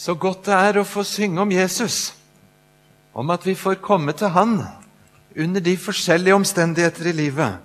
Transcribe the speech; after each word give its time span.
Så 0.00 0.14
godt 0.16 0.46
det 0.48 0.56
er 0.56 0.78
å 0.80 0.86
få 0.88 1.02
synge 1.04 1.42
om 1.42 1.50
Jesus, 1.52 2.14
om 3.12 3.28
at 3.34 3.44
vi 3.44 3.52
får 3.58 3.82
komme 3.84 4.14
til 4.16 4.32
Han 4.32 4.62
under 5.36 5.60
de 5.60 5.74
forskjellige 5.76 6.34
omstendigheter 6.38 7.10
i 7.10 7.12
livet. 7.12 7.58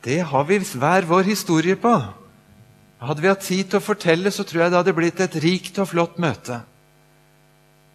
Det 0.00 0.22
har 0.24 0.46
vi 0.48 0.56
hver 0.58 1.04
vår 1.04 1.28
historie 1.28 1.76
på. 1.76 1.92
Hadde 3.00 3.20
vi 3.20 3.28
hatt 3.28 3.44
tid 3.44 3.68
til 3.68 3.76
å 3.76 3.84
fortelle, 3.84 4.32
så 4.32 4.44
tror 4.44 4.62
jeg 4.62 4.72
det 4.72 4.78
hadde 4.80 4.94
blitt 4.96 5.20
et 5.20 5.36
rikt 5.44 5.80
og 5.82 5.90
flott 5.92 6.16
møte. 6.16 6.62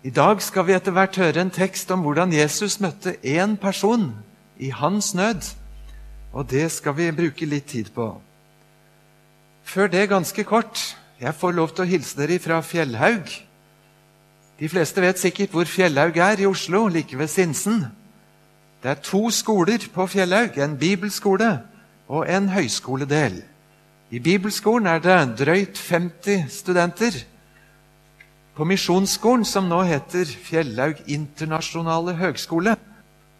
I 0.05 0.11
dag 0.13 0.41
skal 0.45 0.67
vi 0.67 0.75
etter 0.77 0.93
hvert 0.93 1.17
høre 1.17 1.41
en 1.41 1.53
tekst 1.53 1.89
om 1.89 2.05
hvordan 2.05 2.33
Jesus 2.33 2.77
møtte 2.81 3.15
én 3.25 3.55
person 3.57 4.11
i 4.61 4.69
hans 4.69 5.15
nød. 5.17 5.41
Og 6.37 6.45
det 6.53 6.69
skal 6.71 6.93
vi 6.99 7.09
bruke 7.17 7.49
litt 7.49 7.65
tid 7.73 7.89
på. 7.97 8.11
Før 9.65 9.89
det 9.89 10.05
ganske 10.13 10.45
kort 10.45 10.83
jeg 11.19 11.35
får 11.35 11.51
lov 11.55 11.71
til 11.71 11.85
å 11.85 11.87
hilse 11.87 12.17
dere 12.19 12.39
fra 12.43 12.59
Fjellhaug. 12.65 13.29
De 14.59 14.69
fleste 14.71 15.03
vet 15.03 15.19
sikkert 15.19 15.53
hvor 15.55 15.67
Fjellhaug 15.67 16.17
er 16.19 16.41
i 16.43 16.47
Oslo, 16.47 16.87
like 16.91 17.17
ved 17.17 17.31
Sinsen. 17.31 17.85
Det 18.83 18.91
er 18.91 19.03
to 19.03 19.29
skoler 19.31 19.83
på 19.93 20.07
Fjellhaug, 20.11 20.57
en 20.59 20.77
bibelskole 20.79 21.51
og 22.07 22.27
en 22.29 22.49
høyskoledel. 22.51 23.39
I 24.11 24.19
bibelskolen 24.19 24.87
er 24.87 24.99
det 25.03 25.39
drøyt 25.39 25.79
50 25.79 26.49
studenter. 26.51 27.15
På 28.55 28.63
Misjonsskolen, 28.63 29.45
som 29.45 29.67
nå 29.67 29.81
heter 29.87 30.27
Fjellhaug 30.27 31.01
internasjonale 31.07 32.13
høgskole, 32.19 32.75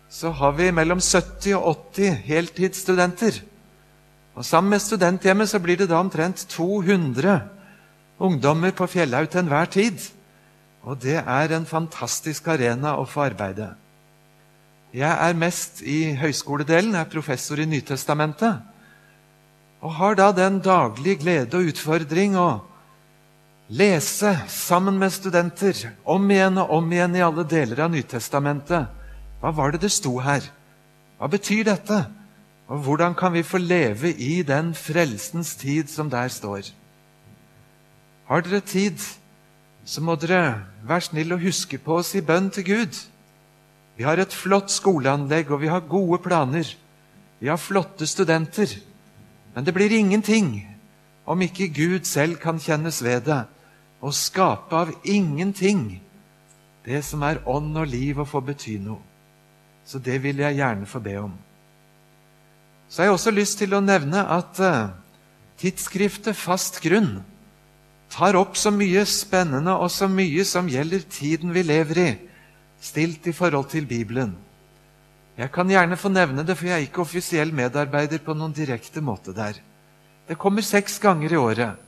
så 0.10 0.32
har 0.32 0.56
vi 0.56 0.72
mellom 0.72 1.00
70 1.00 1.56
og 1.56 1.92
80 1.92 2.16
heltidsstudenter. 2.24 3.42
Og 4.36 4.46
Sammen 4.46 4.70
med 4.70 4.80
studenthjemmet 4.80 5.50
så 5.50 5.60
blir 5.60 5.78
det 5.78 5.90
da 5.90 6.00
omtrent 6.00 6.48
200 6.50 7.40
ungdommer 8.20 8.72
på 8.76 8.88
Fjellhaug 8.88 9.30
til 9.30 9.44
enhver 9.44 9.66
tid. 9.66 10.00
Og 10.86 11.02
det 11.02 11.18
er 11.18 11.52
en 11.56 11.66
fantastisk 11.66 12.48
arena 12.48 12.96
å 13.00 13.08
få 13.10 13.26
arbeide. 13.26 13.72
Jeg 14.96 15.12
er 15.12 15.36
mest 15.36 15.82
i 15.82 16.14
høyskoledelen, 16.16 16.96
er 16.96 17.10
professor 17.12 17.60
i 17.60 17.66
Nytestamentet. 17.68 18.62
Og 19.84 19.98
har 19.98 20.16
da 20.16 20.30
den 20.32 20.62
daglige 20.64 21.20
glede 21.26 21.60
og 21.60 21.74
utfordring 21.74 22.38
å 22.40 22.62
lese 23.68 24.32
sammen 24.48 25.00
med 25.02 25.14
studenter 25.14 25.82
om 26.06 26.30
igjen 26.32 26.62
og 26.62 26.78
om 26.78 26.94
igjen 26.94 27.18
i 27.18 27.26
alle 27.26 27.44
deler 27.50 27.82
av 27.86 27.92
Nytestamentet. 27.92 28.88
Hva 29.42 29.52
var 29.52 29.74
det 29.74 29.84
det 29.84 29.92
sto 29.94 30.16
her? 30.24 30.46
Hva 31.18 31.28
betyr 31.34 31.66
dette? 31.68 32.06
Og 32.70 32.86
hvordan 32.86 33.14
kan 33.18 33.34
vi 33.34 33.44
få 33.46 33.60
leve 33.62 34.14
i 34.14 34.42
den 34.46 34.74
frelsens 34.78 35.56
tid 35.60 35.90
som 35.92 36.10
der 36.10 36.32
står? 36.34 36.72
Har 38.26 38.42
dere 38.42 38.62
tid, 38.66 39.02
så 39.86 40.02
må 40.02 40.16
dere 40.18 40.66
være 40.86 41.10
snill 41.10 41.36
og 41.36 41.44
huske 41.46 41.78
på 41.78 42.00
oss 42.00 42.16
i 42.18 42.24
bønn 42.26 42.50
til 42.54 42.66
Gud. 42.66 42.98
Vi 43.96 44.04
har 44.04 44.18
et 44.20 44.34
flott 44.34 44.74
skoleanlegg, 44.74 45.52
og 45.52 45.62
vi 45.62 45.70
har 45.70 45.86
gode 45.90 46.20
planer. 46.24 46.68
Vi 47.40 47.48
har 47.48 47.62
flotte 47.62 48.08
studenter. 48.10 48.72
Men 49.54 49.66
det 49.66 49.74
blir 49.74 49.94
ingenting 49.94 50.66
om 51.26 51.42
ikke 51.42 51.70
Gud 51.74 52.04
selv 52.04 52.40
kan 52.42 52.60
kjennes 52.60 53.04
ved 53.04 53.22
det 53.30 53.44
og 54.02 54.14
skape 54.14 54.76
av 54.76 54.92
ingenting 55.04 56.02
det 56.86 57.02
som 57.06 57.24
er 57.26 57.42
ånd 57.50 57.78
og 57.78 57.88
liv 57.90 58.20
og 58.20 58.28
får 58.30 58.44
bety 58.52 58.76
noe. 58.82 59.02
Så 59.86 60.02
det 60.02 60.20
vil 60.22 60.42
jeg 60.42 60.58
gjerne 60.60 60.86
få 60.90 61.00
be 61.02 61.16
om. 61.22 61.32
Så 62.90 63.02
har 63.02 63.10
jeg 63.10 63.18
også 63.18 63.34
lyst 63.34 63.58
til 63.62 63.74
å 63.74 63.82
nevne 63.82 64.22
at 64.30 64.60
uh, 64.62 64.94
tidsskriftet 65.62 66.38
Fast 66.38 66.82
grunn 66.84 67.24
tar 68.16 68.38
opp 68.40 68.56
så 68.56 68.72
mye 68.72 69.04
spennende 69.10 69.74
og 69.76 69.90
så 69.92 70.08
mye 70.08 70.46
som 70.48 70.70
gjelder 70.72 71.04
tiden 71.12 71.52
vi 71.56 71.66
lever 71.66 72.00
i, 72.00 72.12
stilt 72.80 73.28
i 73.28 73.34
forhold 73.36 73.68
til 73.74 73.88
Bibelen. 73.90 74.36
Jeg 75.36 75.52
kan 75.52 75.68
gjerne 75.68 75.98
få 76.00 76.08
nevne 76.14 76.46
det, 76.48 76.56
for 76.56 76.70
jeg 76.70 76.78
er 76.78 76.86
ikke 76.86 77.04
offisiell 77.04 77.52
medarbeider 77.52 78.22
på 78.24 78.34
noen 78.38 78.56
direkte 78.56 79.04
måte 79.04 79.36
der. 79.36 79.60
Det 80.30 80.38
kommer 80.40 80.64
seks 80.64 80.96
ganger 81.04 81.36
i 81.36 81.42
året. 81.42 81.82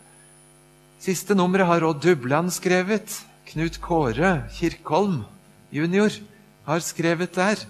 Siste 0.99 1.35
nummeret 1.37 1.69
har 1.69 1.85
Odd 1.87 2.03
Dubland 2.03 2.51
skrevet. 2.51 3.21
Knut 3.47 3.79
Kåre 3.79 4.41
Kirkholm 4.51 5.21
jr. 5.71 6.11
har 6.67 6.83
skrevet 6.83 7.31
der. 7.37 7.63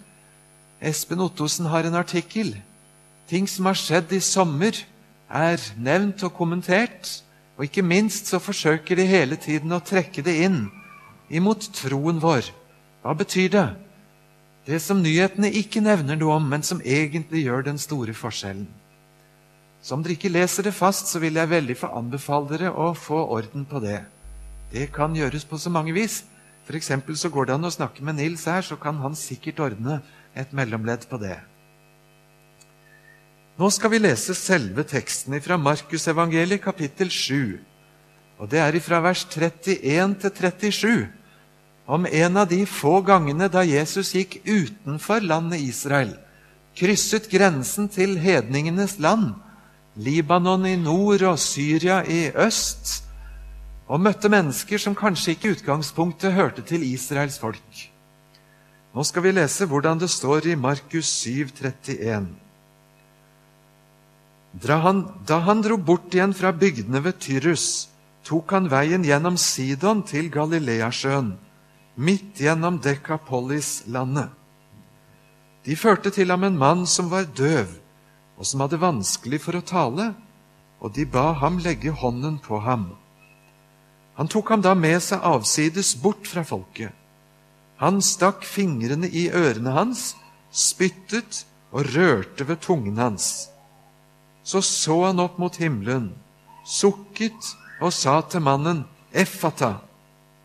Espen 0.82 1.22
Ottosen 1.22 1.70
har 1.70 1.86
en 1.86 2.00
artikkel. 2.00 2.56
Ting 3.30 3.46
som 3.46 3.70
har 3.70 3.78
skjedd 3.78 4.18
i 4.18 4.24
sommer, 4.24 4.74
er 5.30 5.62
nevnt 5.78 6.24
og 6.26 6.34
kommentert. 6.34 7.20
Og 7.58 7.66
ikke 7.66 7.86
minst 7.86 8.30
så 8.30 8.40
forsøker 8.40 9.00
de 9.00 9.06
hele 9.10 9.36
tiden 9.42 9.74
å 9.74 9.82
trekke 9.82 10.22
det 10.26 10.36
inn 10.46 10.68
imot 11.34 11.72
troen 11.76 12.22
vår. 12.22 12.52
Hva 13.02 13.16
betyr 13.18 13.50
det? 13.54 13.68
Det 14.68 14.82
som 14.84 15.00
nyhetene 15.02 15.50
ikke 15.56 15.82
nevner 15.82 16.20
noe 16.20 16.38
om, 16.38 16.48
men 16.52 16.64
som 16.64 16.84
egentlig 16.84 17.46
gjør 17.46 17.66
den 17.70 17.80
store 17.82 18.14
forskjellen. 18.14 18.68
Så 19.82 19.96
om 19.96 20.04
dere 20.04 20.18
ikke 20.18 20.32
leser 20.34 20.68
det 20.68 20.76
fast, 20.76 21.08
så 21.08 21.22
vil 21.24 21.40
jeg 21.40 21.50
veldig 21.50 21.78
få 21.80 21.90
anbefale 21.96 22.50
dere 22.52 22.74
å 22.76 22.92
få 22.98 23.22
orden 23.38 23.66
på 23.66 23.80
det. 23.80 24.02
Det 24.74 24.90
kan 24.92 25.16
gjøres 25.16 25.48
på 25.48 25.58
så 25.58 25.72
mange 25.72 25.96
vis. 25.96 26.26
F.eks. 26.68 26.92
så 27.16 27.32
går 27.32 27.48
det 27.48 27.56
an 27.56 27.70
å 27.70 27.72
snakke 27.72 28.04
med 28.04 28.20
Nils 28.20 28.44
her, 28.46 28.62
så 28.62 28.76
kan 28.76 29.00
han 29.00 29.16
sikkert 29.16 29.62
ordne 29.64 30.02
et 30.36 30.52
mellomledd 30.52 31.08
på 31.08 31.20
det. 31.22 31.38
Nå 33.58 33.72
skal 33.74 33.90
vi 33.90 33.98
lese 33.98 34.36
selve 34.38 34.84
teksten 34.86 35.34
fra 35.42 35.56
Markusevangeliet 35.58 36.62
kapittel 36.62 37.10
7. 37.10 37.56
Og 38.38 38.52
det 38.52 38.60
er 38.62 38.78
fra 38.86 39.00
vers 39.02 39.24
31 39.26 40.14
til 40.22 40.36
37 40.70 41.08
om 41.88 42.06
en 42.06 42.38
av 42.38 42.46
de 42.52 42.60
få 42.70 43.00
gangene 43.02 43.48
da 43.50 43.64
Jesus 43.66 44.12
gikk 44.14 44.42
utenfor 44.46 45.26
landet 45.26 45.64
Israel, 45.64 46.14
krysset 46.78 47.32
grensen 47.32 47.88
til 47.90 48.20
hedningenes 48.22 49.00
land, 49.02 49.32
Libanon 49.96 50.68
i 50.68 50.76
nord 50.78 51.24
og 51.26 51.40
Syria 51.42 52.04
i 52.06 52.28
øst, 52.36 53.08
og 53.88 54.04
møtte 54.04 54.30
mennesker 54.30 54.78
som 54.78 54.94
kanskje 54.94 55.34
ikke 55.34 55.48
i 55.48 55.58
utgangspunktet 55.58 56.36
hørte 56.36 56.62
til 56.62 56.84
Israels 56.86 57.40
folk. 57.40 57.88
Nå 58.94 59.04
skal 59.08 59.24
vi 59.24 59.34
lese 59.34 59.66
hvordan 59.66 59.98
det 59.98 60.12
står 60.14 60.52
i 60.52 60.60
Markus 60.60 61.08
7, 61.24 61.56
31. 61.64 62.28
Da 64.62 64.80
han, 64.82 65.04
da 65.28 65.42
han 65.46 65.62
dro 65.62 65.78
bort 65.78 66.16
igjen 66.16 66.34
fra 66.34 66.52
bygdene 66.52 67.04
ved 67.06 67.20
Tyrus, 67.22 67.90
tok 68.26 68.52
han 68.56 68.72
veien 68.72 69.06
gjennom 69.06 69.38
Sidon 69.38 70.02
til 70.08 70.32
Galileasjøen 70.34 71.36
midt 71.98 72.38
gjennom 72.38 72.78
Dekapolis-landet. 72.82 74.30
De 75.66 75.76
førte 75.76 76.12
til 76.14 76.30
ham 76.32 76.46
en 76.48 76.58
mann 76.58 76.86
som 76.88 77.10
var 77.12 77.26
døv, 77.36 77.68
og 78.38 78.46
som 78.46 78.62
hadde 78.64 78.80
vanskelig 78.80 79.42
for 79.44 79.58
å 79.58 79.66
tale, 79.66 80.12
og 80.80 80.94
de 80.94 81.08
ba 81.10 81.32
ham 81.42 81.58
legge 81.64 81.92
hånden 81.92 82.38
på 82.44 82.62
ham. 82.62 82.92
Han 84.18 84.30
tok 84.30 84.54
ham 84.54 84.62
da 84.62 84.76
med 84.78 85.02
seg 85.04 85.26
avsides 85.26 85.96
bort 86.02 86.30
fra 86.30 86.46
folket. 86.46 86.94
Han 87.82 88.00
stakk 88.02 88.46
fingrene 88.46 89.10
i 89.10 89.28
ørene 89.34 89.74
hans, 89.74 90.14
spyttet 90.54 91.44
og 91.74 91.90
rørte 91.94 92.46
ved 92.48 92.62
tungen 92.62 92.98
hans. 93.02 93.50
Så 94.48 94.62
så 94.64 95.02
han 95.04 95.20
opp 95.20 95.42
mot 95.42 95.56
himmelen, 95.60 96.14
sukket 96.64 97.52
og 97.84 97.92
sa 97.92 98.22
til 98.32 98.46
mannen, 98.46 98.86
Effata. 99.12 99.82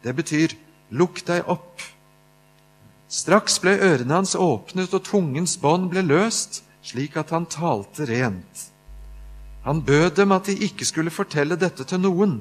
Det 0.03 0.15
betyr 0.19 0.57
Lukk 0.93 1.23
deg 1.25 1.47
opp. 1.49 1.81
Straks 3.09 3.61
ble 3.63 3.77
ørene 3.81 4.19
hans 4.19 4.35
åpnet, 4.37 4.93
og 4.93 5.07
tungens 5.07 5.55
bånd 5.63 5.89
ble 5.93 6.03
løst, 6.05 6.63
slik 6.85 7.17
at 7.21 7.31
han 7.33 7.47
talte 7.47 8.05
rent. 8.11 8.67
Han 9.65 9.85
bød 9.87 10.19
dem 10.19 10.35
at 10.35 10.51
de 10.51 10.59
ikke 10.67 10.85
skulle 10.89 11.15
fortelle 11.15 11.57
dette 11.57 11.87
til 11.89 12.03
noen, 12.03 12.41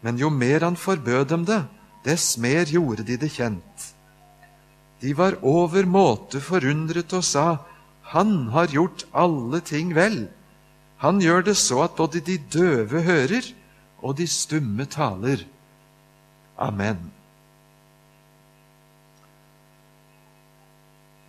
men 0.00 0.20
jo 0.20 0.30
mer 0.32 0.64
han 0.64 0.78
forbød 0.78 1.26
dem 1.34 1.44
det, 1.48 1.64
dess 2.06 2.38
mer 2.40 2.70
gjorde 2.70 3.04
de 3.04 3.18
det 3.20 3.32
kjent. 3.34 3.90
De 5.00 5.12
var 5.16 5.40
over 5.42 5.84
måte 5.88 6.40
forundret 6.40 7.12
og 7.16 7.24
sa, 7.24 7.48
Han 8.14 8.48
har 8.54 8.72
gjort 8.72 9.04
alle 9.12 9.60
ting 9.60 9.94
vel. 9.94 10.28
Han 11.00 11.20
gjør 11.20 11.46
det 11.48 11.56
så 11.56 11.84
at 11.86 11.96
både 11.96 12.20
de 12.20 12.36
døve 12.52 13.02
hører, 13.02 13.54
og 14.00 14.16
de 14.18 14.26
stumme 14.28 14.84
taler. 14.88 15.44
Amen. 16.60 17.10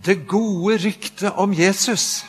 det 0.05 0.25
gode 0.27 0.77
ryktet 0.81 1.33
om 1.37 1.53
Jesus. 1.53 2.25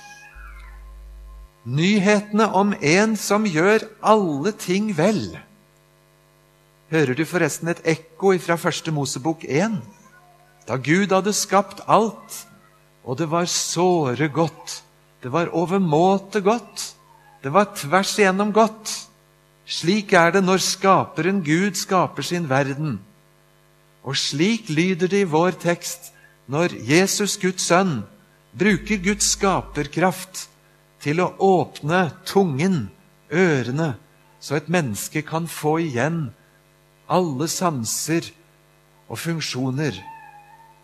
Nyhetene 1.65 2.49
om 2.53 2.75
en 2.83 3.17
som 3.17 3.47
gjør 3.47 3.87
alle 4.03 4.53
ting 4.59 4.91
vel. 4.99 5.39
Hører 6.93 7.17
du 7.17 7.25
forresten 7.25 7.71
et 7.73 7.85
ekko 7.89 8.35
fra 8.43 8.59
første 8.61 8.93
Mosebok 8.93 9.47
1? 9.49 9.79
Da 10.69 10.77
Gud 10.77 11.15
hadde 11.15 11.33
skapt 11.33 11.81
alt, 11.89 12.43
og 13.05 13.19
det 13.19 13.31
var 13.31 13.49
såre 13.49 14.29
godt. 14.29 14.83
Det 15.23 15.33
var 15.33 15.55
overmåte 15.55 16.43
godt. 16.43 16.93
Det 17.43 17.51
var 17.51 17.73
tvers 17.75 18.15
igjennom 18.19 18.53
godt. 18.55 18.91
Slik 19.67 20.13
er 20.13 20.31
det 20.35 20.45
når 20.45 20.63
skaperen 20.63 21.43
Gud 21.45 21.75
skaper 21.79 22.23
sin 22.23 22.49
verden. 22.51 23.01
Og 24.03 24.17
slik 24.19 24.71
lyder 24.71 25.11
det 25.11 25.25
i 25.25 25.31
vår 25.31 25.59
tekst 25.63 26.13
når 26.51 26.75
Jesus, 26.87 27.37
Guds 27.39 27.67
sønn, 27.71 28.03
bruker 28.59 28.99
Guds 29.03 29.33
skaperkraft 29.37 30.49
til 31.03 31.23
å 31.23 31.33
åpne 31.43 32.11
tungen, 32.29 32.91
ørene, 33.33 33.95
så 34.43 34.59
et 34.59 34.69
menneske 34.71 35.23
kan 35.23 35.47
få 35.47 35.79
igjen 35.87 36.33
alle 37.13 37.49
sanser 37.51 38.27
og 39.09 39.19
funksjoner. 39.23 39.97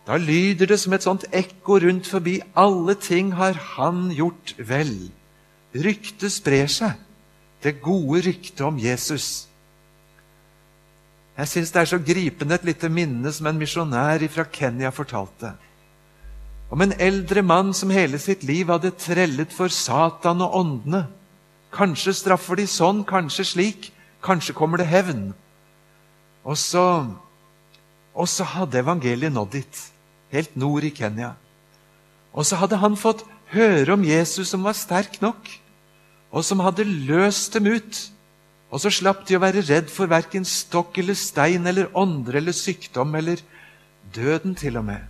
Da 0.06 0.16
lyder 0.16 0.70
det 0.70 0.78
som 0.81 0.94
et 0.96 1.05
sånt 1.05 1.26
ekko 1.34 1.81
rundt 1.84 2.08
forbi. 2.08 2.38
Alle 2.56 2.94
ting 2.94 3.34
har 3.37 3.58
Han 3.76 4.08
gjort 4.14 4.55
vel. 4.56 5.10
Ryktet 5.76 6.32
sprer 6.32 6.70
seg, 6.73 6.97
det 7.62 7.81
gode 7.85 8.23
ryktet 8.25 8.62
om 8.65 8.79
Jesus. 8.81 9.49
Jeg 11.38 11.50
syns 11.53 11.73
det 11.75 11.81
er 11.82 11.91
så 11.91 11.99
gripende 12.03 12.56
et 12.56 12.65
lite 12.67 12.88
minne 12.91 13.31
som 13.35 13.47
en 13.47 13.59
misjonær 13.61 14.25
fra 14.32 14.47
Kenya 14.50 14.91
fortalte. 14.94 15.53
Om 16.69 16.82
en 16.85 16.97
eldre 17.00 17.43
mann 17.47 17.70
som 17.76 17.93
hele 17.94 18.19
sitt 18.20 18.43
liv 18.44 18.69
hadde 18.73 18.97
trellet 18.99 19.53
for 19.55 19.73
Satan 19.73 20.43
og 20.44 20.56
åndene. 20.59 21.06
Kanskje 21.73 22.17
straffer 22.17 22.59
de 22.59 22.67
sånn, 22.69 23.05
kanskje 23.09 23.47
slik, 23.47 23.91
kanskje 24.25 24.56
kommer 24.56 24.81
det 24.81 24.88
hevn. 24.88 25.31
Og 26.49 26.56
så, 26.59 26.85
og 28.17 28.29
så 28.29 28.44
hadde 28.56 28.81
evangeliet 28.81 29.32
nådd 29.32 29.53
dit, 29.53 29.81
helt 30.32 30.56
nord 30.56 30.85
i 30.85 30.93
Kenya. 30.97 31.35
Og 32.32 32.44
så 32.49 32.59
hadde 32.61 32.81
han 32.81 32.97
fått 32.97 33.25
høre 33.52 33.94
om 33.94 34.04
Jesus 34.04 34.52
som 34.52 34.64
var 34.66 34.76
sterk 34.76 35.20
nok, 35.24 35.48
og 36.30 36.44
som 36.44 36.60
hadde 36.64 36.86
løst 36.86 37.54
dem 37.56 37.70
ut. 37.70 38.00
Og 38.68 38.82
så 38.82 38.92
slapp 38.92 39.24
de 39.28 39.38
å 39.38 39.42
være 39.42 39.64
redd 39.64 39.88
for 39.92 40.10
verken 40.10 40.44
stokk 40.44 40.98
eller 41.00 41.16
stein 41.16 41.64
eller 41.66 41.88
ånder 41.96 42.36
eller 42.42 42.56
sykdom 42.56 43.14
eller 43.16 43.40
døden 44.14 44.56
til 44.58 44.76
og 44.76 44.84
med. 44.90 45.06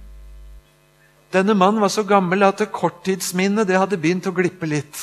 Denne 1.35 1.56
mannen 1.58 1.82
var 1.82 1.93
så 1.93 2.06
gammel 2.08 2.46
at 2.46 2.62
det 2.62 2.70
korttidsminnet 2.73 3.69
det 3.69 3.76
hadde 3.76 3.99
begynt 4.00 4.29
å 4.31 4.35
glippe 4.37 4.69
litt. 4.70 5.02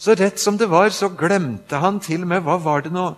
Så 0.00 0.16
rett 0.18 0.40
som 0.42 0.56
det 0.58 0.66
var, 0.72 0.90
så 0.90 1.12
glemte 1.12 1.78
han 1.80 2.00
til 2.02 2.24
og 2.24 2.32
med 2.32 2.42
hva 2.44 2.58
var 2.60 2.82
det 2.84 2.90
nå 2.92 3.12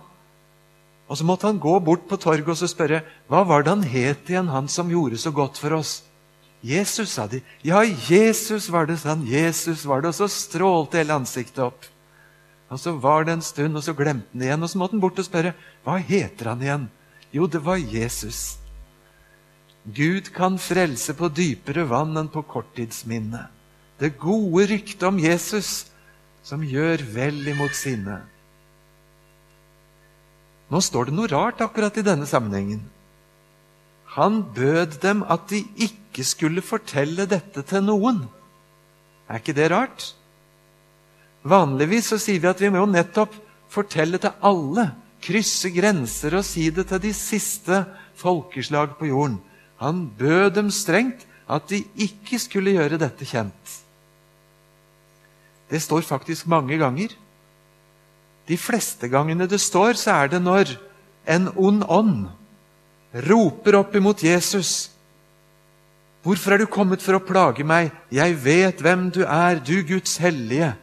Og 1.07 1.17
så 1.17 1.25
måtte 1.25 1.47
han 1.47 1.59
gå 1.59 1.73
bort 1.79 2.03
på 2.07 2.19
torget 2.19 2.51
og 2.51 2.59
så 2.59 2.67
spørre 2.67 3.01
hva 3.31 3.41
var 3.47 3.63
det 3.63 3.71
han 3.71 3.83
het 3.87 4.29
igjen, 4.29 4.51
han 4.51 4.67
som 4.67 4.91
gjorde 4.91 5.17
så 5.17 5.31
godt 5.31 5.57
for 5.57 5.79
oss. 5.79 6.01
Jesus, 6.65 7.11
sa 7.13 7.27
de. 7.27 7.41
Ja, 7.61 7.83
Jesus 7.83 8.69
var 8.69 8.87
det, 8.89 8.97
sa 9.01 9.13
han. 9.13 9.25
Jesus 9.27 9.85
var 9.85 10.01
det. 10.01 10.11
Og 10.11 10.17
så 10.17 10.27
strålte 10.31 10.99
hele 10.99 11.17
ansiktet 11.17 11.61
opp. 11.63 11.85
Og 12.67 12.79
Så 12.79 12.91
var 12.99 13.23
det 13.23 13.37
en 13.37 13.41
stund, 13.41 13.77
og 13.77 13.83
så 13.83 13.93
glemte 13.95 14.27
han 14.33 14.41
det 14.41 14.47
igjen. 14.49 14.63
Og 14.63 14.69
så 14.69 14.77
måtte 14.77 14.97
han 14.97 15.03
bort 15.03 15.19
og 15.19 15.27
spørre 15.27 15.53
hva 15.85 15.97
heter 16.03 16.51
han 16.51 16.63
igjen. 16.63 16.87
Jo, 17.31 17.47
det 17.47 17.61
var 17.63 17.77
Jesus. 17.77 18.57
Gud 19.87 20.33
kan 20.35 20.57
frelse 20.59 21.13
på 21.15 21.29
dypere 21.31 21.85
vann 21.87 22.17
enn 22.19 22.31
på 22.31 22.43
korttidsminne. 22.43 23.45
Det 23.97 24.17
gode 24.19 24.67
ryktet 24.67 25.05
om 25.07 25.19
Jesus 25.19 25.87
som 26.43 26.63
gjør 26.63 27.03
vel 27.15 27.39
imot 27.47 27.75
sinne. 27.75 28.19
Nå 30.67 30.81
står 30.83 31.07
det 31.07 31.15
noe 31.15 31.31
rart 31.31 31.63
akkurat 31.63 31.95
i 31.95 32.03
denne 32.03 32.27
sammenhengen. 32.27 32.83
Han 34.17 34.41
bød 34.55 34.99
dem 35.03 35.23
at 35.23 35.47
de 35.51 35.63
ikke 35.75 36.06
skulle 36.25 36.63
fortelle 36.65 37.27
dette 37.29 37.61
til 37.67 37.83
noen. 37.85 38.23
Er 39.27 39.41
ikke 39.41 39.55
det 39.57 39.69
rart? 39.73 40.13
Vanligvis 41.47 42.11
så 42.11 42.19
sier 42.21 42.41
vi 42.43 42.49
at 42.49 42.61
vi 42.61 42.71
må 42.73 42.85
nettopp 42.89 43.35
fortelle 43.71 44.19
til 44.21 44.33
alle, 44.45 44.89
krysse 45.21 45.71
grenser 45.73 46.37
og 46.37 46.45
si 46.45 46.67
det 46.71 46.87
til 46.89 47.01
de 47.03 47.13
siste 47.15 47.83
folkeslag 48.17 48.95
på 48.99 49.09
jorden. 49.09 49.39
Han 49.81 50.07
bød 50.17 50.55
dem 50.55 50.71
strengt 50.73 51.25
at 51.47 51.69
de 51.69 51.83
ikke 51.95 52.39
skulle 52.41 52.75
gjøre 52.75 52.99
dette 53.01 53.25
kjent. 53.27 53.77
Det 55.67 55.81
står 55.83 56.01
faktisk 56.07 56.47
mange 56.47 56.77
ganger. 56.79 57.11
De 58.47 58.57
fleste 58.57 59.09
gangene 59.11 59.47
det 59.47 59.59
står, 59.59 59.99
så 59.99 60.23
er 60.23 60.31
det 60.31 60.41
når 60.41 60.77
en 61.27 61.49
ond 61.55 61.83
ånd 61.91 62.27
roper 63.27 63.75
opp 63.81 63.95
imot 63.95 64.23
Jesus. 64.23 64.89
Hvorfor 66.27 66.51
er 66.51 66.59
du 66.59 66.67
kommet 66.67 66.99
for 66.99 67.15
å 67.15 67.23
plage 67.23 67.63
meg? 67.63 67.93
Jeg 68.11 68.33
vet 68.43 68.81
hvem 68.83 69.05
du 69.15 69.21
er, 69.23 69.61
du 69.63 69.77
Guds 69.87 70.17
hellige. 70.19 70.73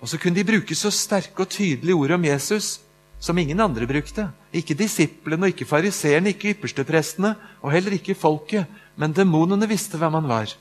Og 0.00 0.08
så 0.08 0.16
kunne 0.16 0.38
de 0.38 0.46
bruke 0.48 0.76
så 0.78 0.88
sterke 0.88 1.44
og 1.44 1.50
tydelige 1.52 1.96
ord 1.98 2.14
om 2.16 2.24
Jesus 2.24 2.78
som 3.20 3.36
ingen 3.36 3.60
andre 3.60 3.84
brukte. 3.90 4.24
Ikke 4.56 4.76
disiplene 4.78 5.50
ikke 5.52 5.68
fariseerne, 5.68 6.32
ikke 6.32 6.54
yppersteprestene 6.54 7.34
og 7.60 7.74
heller 7.74 7.98
ikke 7.98 8.16
folket. 8.16 8.64
Men 8.96 9.12
demonene 9.12 9.68
visste 9.68 10.00
hvem 10.00 10.16
han 10.16 10.30
var. 10.30 10.56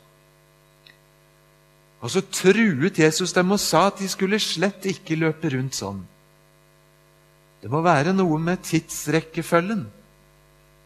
Og 2.03 2.11
så 2.11 2.19
truet 2.27 2.99
Jesus 2.99 3.31
dem 3.31 3.55
og 3.55 3.63
sa 3.63 3.87
at 3.87 4.03
de 4.03 4.11
skulle 4.11 4.41
slett 4.43 4.83
ikke 4.91 5.15
løpe 5.21 5.53
rundt 5.55 5.79
sånn. 5.79 6.03
Det 7.63 7.71
må 7.71 7.79
være 7.87 8.11
noe 8.11 8.35
med 8.51 8.67
tidsrekkefølgen. 8.67 9.87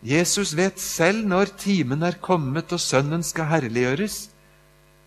Jesus 0.05 0.53
vet 0.55 0.79
selv 0.79 1.25
når 1.27 1.51
timen 1.59 2.03
er 2.07 2.15
kommet 2.23 2.71
og 2.71 2.79
Sønnen 2.79 3.23
skal 3.25 3.49
herliggjøres. 3.49 4.29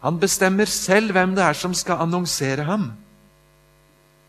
Han 0.04 0.18
bestemmer 0.20 0.68
selv 0.68 1.14
hvem 1.16 1.32
det 1.36 1.44
er 1.46 1.56
som 1.56 1.72
skal 1.74 2.02
annonsere 2.04 2.66
ham. 2.68 2.90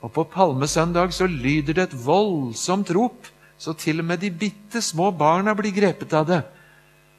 Og 0.03 0.11
på 0.13 0.23
palmesøndag 0.23 1.11
så 1.15 1.27
lyder 1.27 1.73
det 1.73 1.83
et 1.83 2.05
voldsomt 2.05 2.91
rop, 2.95 3.27
så 3.57 3.73
til 3.73 3.99
og 3.99 4.05
med 4.05 4.21
de 4.23 4.31
bitte 4.31 4.81
små 4.81 5.11
barna 5.11 5.53
blir 5.55 5.75
grepet 5.75 6.13
av 6.13 6.27
det. 6.27 6.41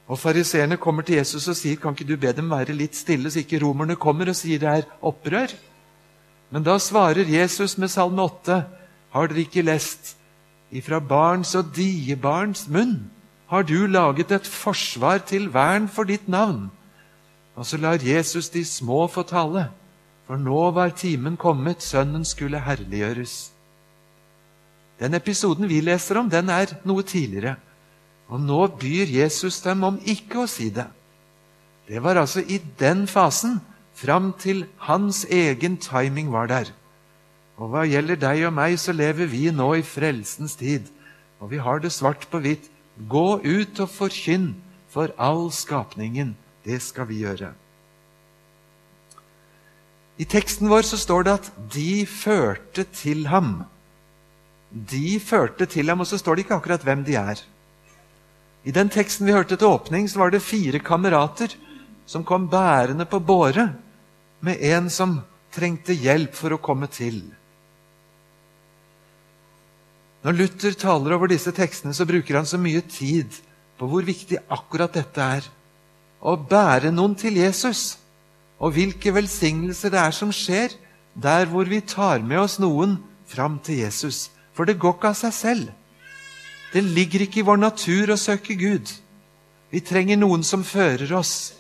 Og 0.08 0.19
Fariseerne 0.20 0.76
kommer 0.76 1.02
til 1.02 1.17
Jesus 1.17 1.49
og 1.49 1.56
sier, 1.56 1.76
'Kan 1.76 1.93
ikke 1.93 2.05
du 2.05 2.17
be 2.17 2.32
dem 2.32 2.50
være 2.50 2.73
litt 2.73 2.96
stille, 2.96 3.31
så 3.31 3.38
ikke 3.38 3.61
romerne 3.64 3.96
kommer 3.96 4.29
og 4.29 4.37
sier 4.37 4.58
det 4.58 4.69
er 4.69 4.82
opprør?' 5.02 5.55
Men 6.50 6.62
da 6.62 6.79
svarer 6.79 7.25
Jesus 7.25 7.79
med 7.79 7.88
Salme 7.88 8.23
8, 8.23 8.64
'Har 9.12 9.26
dere 9.26 9.38
ikke 9.38 9.62
lest?' 9.62 10.17
Ifra 10.73 10.99
barns 10.99 11.55
og 11.55 11.75
diebarns 11.75 12.69
munn 12.69 13.11
har 13.46 13.62
du 13.62 13.87
laget 13.87 14.32
et 14.32 14.46
forsvar 14.46 15.25
til 15.29 15.50
vern 15.52 15.88
for 15.88 16.08
ditt 16.08 16.29
navn. 16.29 16.70
Og 17.55 17.67
så 17.67 17.79
lar 17.79 18.02
Jesus 18.02 18.49
de 18.50 18.64
små 18.64 19.06
få 19.06 19.23
tale, 19.23 19.69
for 20.26 20.41
nå 20.41 20.70
var 20.75 20.94
timen 20.96 21.37
kommet, 21.37 21.82
Sønnen 21.82 22.25
skulle 22.25 22.62
herliggjøres. 22.64 23.52
Den 25.00 25.14
episoden 25.14 25.69
vi 25.69 25.81
leser 25.85 26.19
om, 26.19 26.31
den 26.31 26.49
er 26.49 26.73
noe 26.87 27.02
tidligere. 27.02 27.56
Og 28.32 28.41
nå 28.41 28.67
byr 28.81 29.10
Jesus 29.10 29.60
dem 29.63 29.84
om 29.84 29.98
ikke 30.01 30.44
å 30.44 30.51
si 30.51 30.70
det. 30.72 30.86
Det 31.89 32.01
var 32.01 32.17
altså 32.17 32.41
i 32.41 32.60
den 32.81 33.05
fasen, 33.10 33.60
fram 33.94 34.32
til 34.41 34.65
hans 34.89 35.22
egen 35.31 35.77
timing 35.79 36.32
var 36.32 36.48
der. 36.51 36.70
Og 37.60 37.70
hva 37.70 37.84
gjelder 37.86 38.19
deg 38.19 38.46
og 38.48 38.55
meg, 38.56 38.79
så 38.81 38.94
lever 38.96 39.29
vi 39.31 39.46
nå 39.55 39.69
i 39.79 39.84
frelsens 39.86 40.56
tid. 40.58 40.89
Og 41.39 41.53
vi 41.53 41.60
har 41.63 41.82
det 41.82 41.93
svart 41.94 42.27
på 42.31 42.41
hvitt. 42.43 42.67
Gå 42.96 43.41
ut 43.43 43.81
og 43.82 43.91
forkynn 43.91 44.55
for 44.89 45.10
all 45.19 45.51
skapningen. 45.53 46.36
Det 46.65 46.81
skal 46.82 47.08
vi 47.10 47.22
gjøre. 47.24 47.53
I 50.15 50.24
teksten 50.31 50.70
vår 50.70 50.86
så 50.86 50.96
står 50.96 51.24
det 51.27 51.32
at 51.32 51.53
'de 51.74 52.06
førte 52.06 52.84
til 52.84 53.27
ham'. 53.27 53.65
De 54.70 55.20
førte 55.20 55.67
til 55.67 55.89
ham, 55.89 56.01
og 56.01 56.06
så 56.06 56.19
står 56.19 56.34
det 56.34 56.44
ikke 56.44 56.55
akkurat 56.55 56.82
hvem 56.82 57.05
de 57.05 57.15
er. 57.15 57.43
I 58.65 58.70
den 58.70 58.89
teksten 58.89 59.27
vi 59.27 59.32
hørte 59.32 59.56
til 59.56 59.67
åpning, 59.67 60.08
så 60.10 60.19
var 60.19 60.31
det 60.31 60.43
fire 60.43 60.79
kamerater 60.79 61.56
som 62.06 62.24
kom 62.24 62.48
bærende 62.48 63.05
på 63.05 63.19
båre 63.19 63.74
med 64.41 64.56
en 64.60 64.91
som 64.91 65.20
trengte 65.53 65.93
hjelp 65.93 66.34
for 66.34 66.55
å 66.55 66.63
komme 66.63 66.86
til. 66.86 67.22
Når 70.25 70.39
Luther 70.39 70.73
taler 70.73 71.13
over 71.13 71.29
disse 71.29 71.53
tekstene, 71.53 71.93
så 71.93 72.07
bruker 72.09 72.39
han 72.39 72.49
så 72.49 72.57
mye 72.57 72.81
tid 72.89 73.29
på 73.77 73.89
hvor 73.91 74.07
viktig 74.07 74.39
akkurat 74.49 74.95
dette 74.97 75.21
er. 75.21 75.49
Å 76.25 76.33
bære 76.41 76.95
noen 76.95 77.13
til 77.19 77.37
Jesus. 77.37 77.99
Og 78.57 78.73
hvilke 78.73 79.13
velsignelser 79.13 79.93
det 79.93 80.01
er 80.01 80.15
som 80.17 80.31
skjer 80.33 80.73
der 81.15 81.45
hvor 81.51 81.69
vi 81.69 81.83
tar 81.85 82.25
med 82.25 82.41
oss 82.41 82.57
noen 82.63 82.97
fram 83.29 83.59
til 83.61 83.83
Jesus. 83.83 84.31
For 84.57 84.65
det 84.65 84.79
går 84.81 84.97
ikke 84.97 85.11
av 85.13 85.19
seg 85.19 85.35
selv. 85.37 85.67
Det 86.73 86.81
ligger 86.83 87.27
ikke 87.27 87.43
i 87.43 87.47
vår 87.47 87.61
natur 87.61 88.15
å 88.15 88.19
søke 88.19 88.57
Gud. 88.57 88.89
Vi 89.71 89.83
trenger 89.85 90.17
noen 90.17 90.43
som 90.47 90.65
fører 90.65 91.13
oss. 91.19 91.53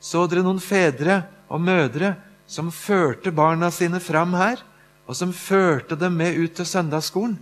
Så 0.00 0.24
dere 0.26 0.42
noen 0.42 0.60
fedre 0.60 1.22
og 1.46 1.62
mødre 1.62 2.16
som 2.50 2.72
førte 2.74 3.30
barna 3.30 3.70
sine 3.70 4.00
fram 4.02 4.34
her, 4.34 4.58
og 5.06 5.14
som 5.14 5.32
førte 5.34 5.94
dem 5.98 6.18
med 6.18 6.34
ut 6.34 6.56
til 6.58 6.66
søndagsskolen? 6.66 7.38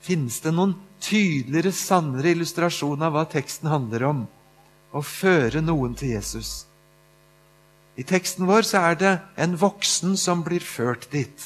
Finnes 0.00 0.40
det 0.40 0.52
noen 0.56 0.74
tydeligere, 1.00 1.72
sannere 1.76 2.32
illustrasjon 2.34 3.02
av 3.04 3.14
hva 3.14 3.26
teksten 3.28 3.68
handler 3.70 4.06
om? 4.08 4.26
Å 4.96 5.00
føre 5.04 5.62
noen 5.62 5.94
til 5.98 6.16
Jesus. 6.16 6.64
I 8.00 8.04
teksten 8.06 8.48
vår 8.48 8.64
så 8.66 8.80
er 8.90 8.98
det 9.00 9.14
en 9.40 9.56
voksen 9.60 10.16
som 10.18 10.44
blir 10.46 10.64
ført 10.64 11.08
dit. 11.12 11.36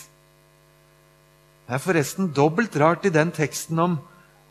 Det 1.65 1.75
er 1.75 1.83
forresten 1.83 2.31
dobbelt 2.37 2.77
rart 2.79 3.07
i 3.09 3.13
den 3.13 3.33
teksten 3.35 3.81
om, 3.81 3.99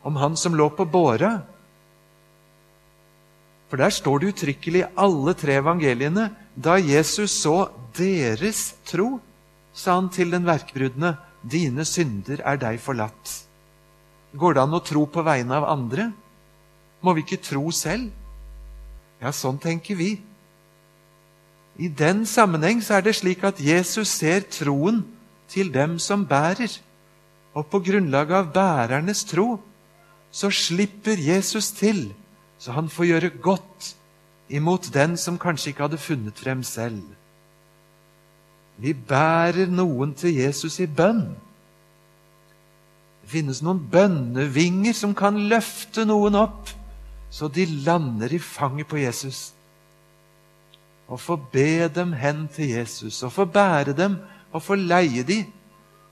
om 0.04 0.16
han 0.20 0.36
som 0.36 0.56
lå 0.58 0.66
på 0.74 0.84
båra. 0.84 1.38
For 3.70 3.80
der 3.80 3.94
står 3.94 4.20
det 4.20 4.32
uttrykkelig 4.34 4.82
i 4.82 4.90
alle 5.00 5.34
tre 5.38 5.56
evangeliene 5.62 6.28
da 6.54 6.76
Jesus 6.78 7.32
så 7.40 7.70
deres 7.96 8.74
tro, 8.86 9.18
sa 9.72 9.96
han 9.96 10.10
til 10.12 10.34
den 10.34 10.44
verkbrudne, 10.46 11.16
dine 11.42 11.86
synder 11.88 12.42
er 12.46 12.60
deg 12.60 12.78
forlatt. 12.82 13.32
Går 14.34 14.56
det 14.56 14.62
an 14.64 14.74
å 14.74 14.82
tro 14.82 15.04
på 15.06 15.22
vegne 15.26 15.54
av 15.54 15.68
andre? 15.70 16.08
Må 17.04 17.14
vi 17.14 17.22
ikke 17.22 17.42
tro 17.42 17.68
selv? 17.74 18.10
Ja, 19.22 19.30
sånn 19.32 19.60
tenker 19.62 19.96
vi. 19.98 20.16
I 21.78 21.88
den 21.90 22.22
sammenheng 22.26 22.82
så 22.82 22.98
er 22.98 23.06
det 23.06 23.16
slik 23.18 23.44
at 23.46 23.62
Jesus 23.62 24.10
ser 24.10 24.44
troen 24.46 25.02
til 25.50 25.70
dem 25.74 25.98
som 26.02 26.26
bærer. 26.26 26.70
Og 27.54 27.66
på 27.70 27.80
grunnlag 27.86 28.32
av 28.34 28.50
bærernes 28.54 29.22
tro 29.30 29.58
så 30.34 30.50
slipper 30.50 31.20
Jesus 31.20 31.70
til, 31.76 32.08
så 32.58 32.74
han 32.74 32.90
får 32.90 33.06
gjøre 33.06 33.36
godt 33.42 33.94
imot 34.50 34.90
den 34.94 35.14
som 35.20 35.38
kanskje 35.38 35.70
ikke 35.70 35.86
hadde 35.86 36.02
funnet 36.02 36.40
frem 36.42 36.64
selv. 36.66 37.04
Vi 38.76 38.90
bærer 38.94 39.70
noen 39.70 40.14
til 40.18 40.34
Jesus 40.34 40.80
i 40.82 40.88
bønn. 40.90 41.28
Det 43.24 43.30
finnes 43.32 43.62
noen 43.64 43.78
bønnevinger 43.88 44.92
som 44.92 45.14
kan 45.16 45.38
løfte 45.48 46.02
noen 46.04 46.34
opp, 46.36 46.68
så 47.32 47.48
de 47.48 47.64
lander 47.86 48.34
i 48.36 48.38
fanget 48.38 48.90
på 48.90 48.98
Jesus. 49.00 49.54
Og 51.08 51.22
få 51.22 51.38
be 51.54 51.88
dem 51.88 52.12
hen 52.20 52.44
til 52.52 52.74
Jesus, 52.74 53.22
og 53.24 53.32
få 53.32 53.46
bære 53.48 53.96
dem 53.96 54.18
og 54.52 54.60
få 54.60 54.76
leie 54.76 55.24
dem. 55.24 55.48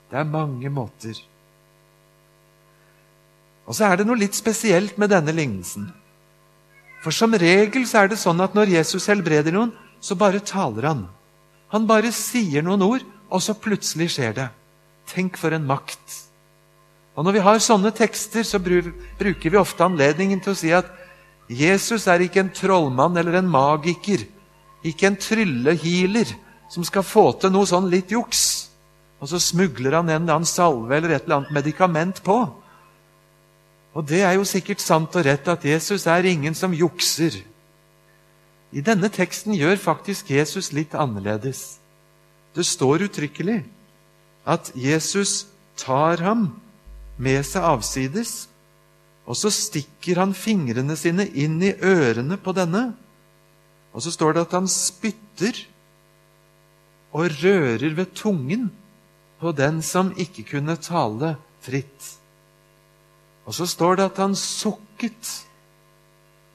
Det 0.09 0.17
er 0.17 0.25
mange 0.25 0.73
måter. 0.73 1.21
Og 3.69 3.77
så 3.77 3.91
er 3.91 4.01
det 4.01 4.09
noe 4.09 4.17
litt 4.17 4.33
spesielt 4.33 4.97
med 4.97 5.13
denne 5.13 5.37
lignelsen. 5.37 5.91
For 7.05 7.13
som 7.13 7.37
regel 7.37 7.85
så 7.85 8.01
er 8.01 8.09
det 8.09 8.21
sånn 8.25 8.41
at 8.41 8.57
når 8.57 8.73
Jesus 8.73 9.05
helbreder 9.13 9.53
noen, 9.53 9.77
så 10.01 10.17
bare 10.17 10.41
taler 10.41 10.89
han. 10.89 11.07
Han 11.77 11.85
bare 11.85 12.09
sier 12.09 12.65
noen 12.65 12.81
ord, 12.89 13.05
og 13.29 13.41
så 13.45 13.53
plutselig 13.53 14.15
skjer 14.17 14.39
det. 14.41 14.51
Tenk 15.13 15.37
for 15.37 15.53
en 15.53 15.69
makt! 15.69 16.32
Og 17.13 17.25
Når 17.25 17.35
vi 17.35 17.43
har 17.45 17.59
sånne 17.61 17.91
tekster, 17.93 18.43
så 18.43 18.57
bruker 18.59 19.49
vi 19.49 19.59
ofte 19.59 19.85
anledningen 19.85 20.41
til 20.41 20.53
å 20.53 20.57
si 20.57 20.71
at 20.73 20.89
Jesus 21.51 22.07
er 22.09 22.23
ikke 22.25 22.41
en 22.41 22.53
trollmann 22.53 23.17
eller 23.19 23.37
en 23.37 23.51
magiker, 23.51 24.23
ikke 24.83 25.11
en 25.11 25.19
tryllehealer 25.19 26.31
som 26.71 26.85
skal 26.87 27.05
få 27.05 27.27
til 27.37 27.53
noe 27.53 27.69
sånn 27.69 27.91
litt 27.91 28.11
juks. 28.11 28.71
Og 29.21 29.29
så 29.29 29.39
smugler 29.39 29.99
han 29.99 30.09
en 30.09 30.23
eller 30.23 30.39
annen 30.39 30.49
salve 30.49 30.97
eller 30.97 31.13
et 31.13 31.27
eller 31.27 31.43
annet 31.43 31.53
medikament 31.55 32.23
på. 32.25 32.39
Og 33.93 34.07
det 34.09 34.23
er 34.25 34.33
jo 34.39 34.47
sikkert 34.47 34.81
sant 34.81 35.13
og 35.13 35.27
rett 35.27 35.47
at 35.47 35.63
Jesus 35.67 36.07
er 36.09 36.25
ingen 36.25 36.57
som 36.57 36.73
jukser. 36.73 37.37
I 38.73 38.81
denne 38.81 39.11
teksten 39.13 39.53
gjør 39.53 39.77
faktisk 39.77 40.31
Jesus 40.33 40.71
litt 40.73 40.97
annerledes. 40.97 41.77
Det 42.57 42.65
står 42.65 43.05
uttrykkelig 43.05 43.61
at 44.49 44.73
Jesus 44.73 45.45
tar 45.77 46.23
ham 46.25 46.49
med 47.17 47.43
seg 47.45 47.65
avsides, 47.67 48.33
og 49.23 49.37
så 49.39 49.51
stikker 49.53 50.19
han 50.19 50.33
fingrene 50.35 50.95
sine 50.99 51.25
inn 51.29 51.61
i 51.63 51.71
ørene 51.79 52.37
på 52.41 52.51
denne. 52.55 52.89
Og 53.93 54.03
så 54.03 54.11
står 54.11 54.35
det 54.35 54.45
at 54.47 54.55
han 54.57 54.67
spytter 54.67 55.61
og 57.13 57.29
rører 57.43 57.93
ved 57.93 58.15
tungen 58.17 58.71
på 59.39 59.53
den 59.55 59.81
som 59.85 60.11
ikke 60.17 60.47
kunne 60.55 60.75
tale 60.81 61.35
fritt. 61.63 62.09
Og 63.45 63.55
så 63.55 63.67
står 63.69 63.99
det 63.99 64.09
at 64.11 64.21
han 64.23 64.35
sukket, 64.39 65.29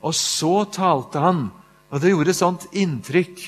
og 0.03 0.15
så 0.17 0.65
talte 0.73 1.23
han. 1.23 1.49
Og 1.89 2.03
det 2.03 2.13
gjorde 2.13 2.37
sånt 2.37 2.67
inntrykk 2.77 3.47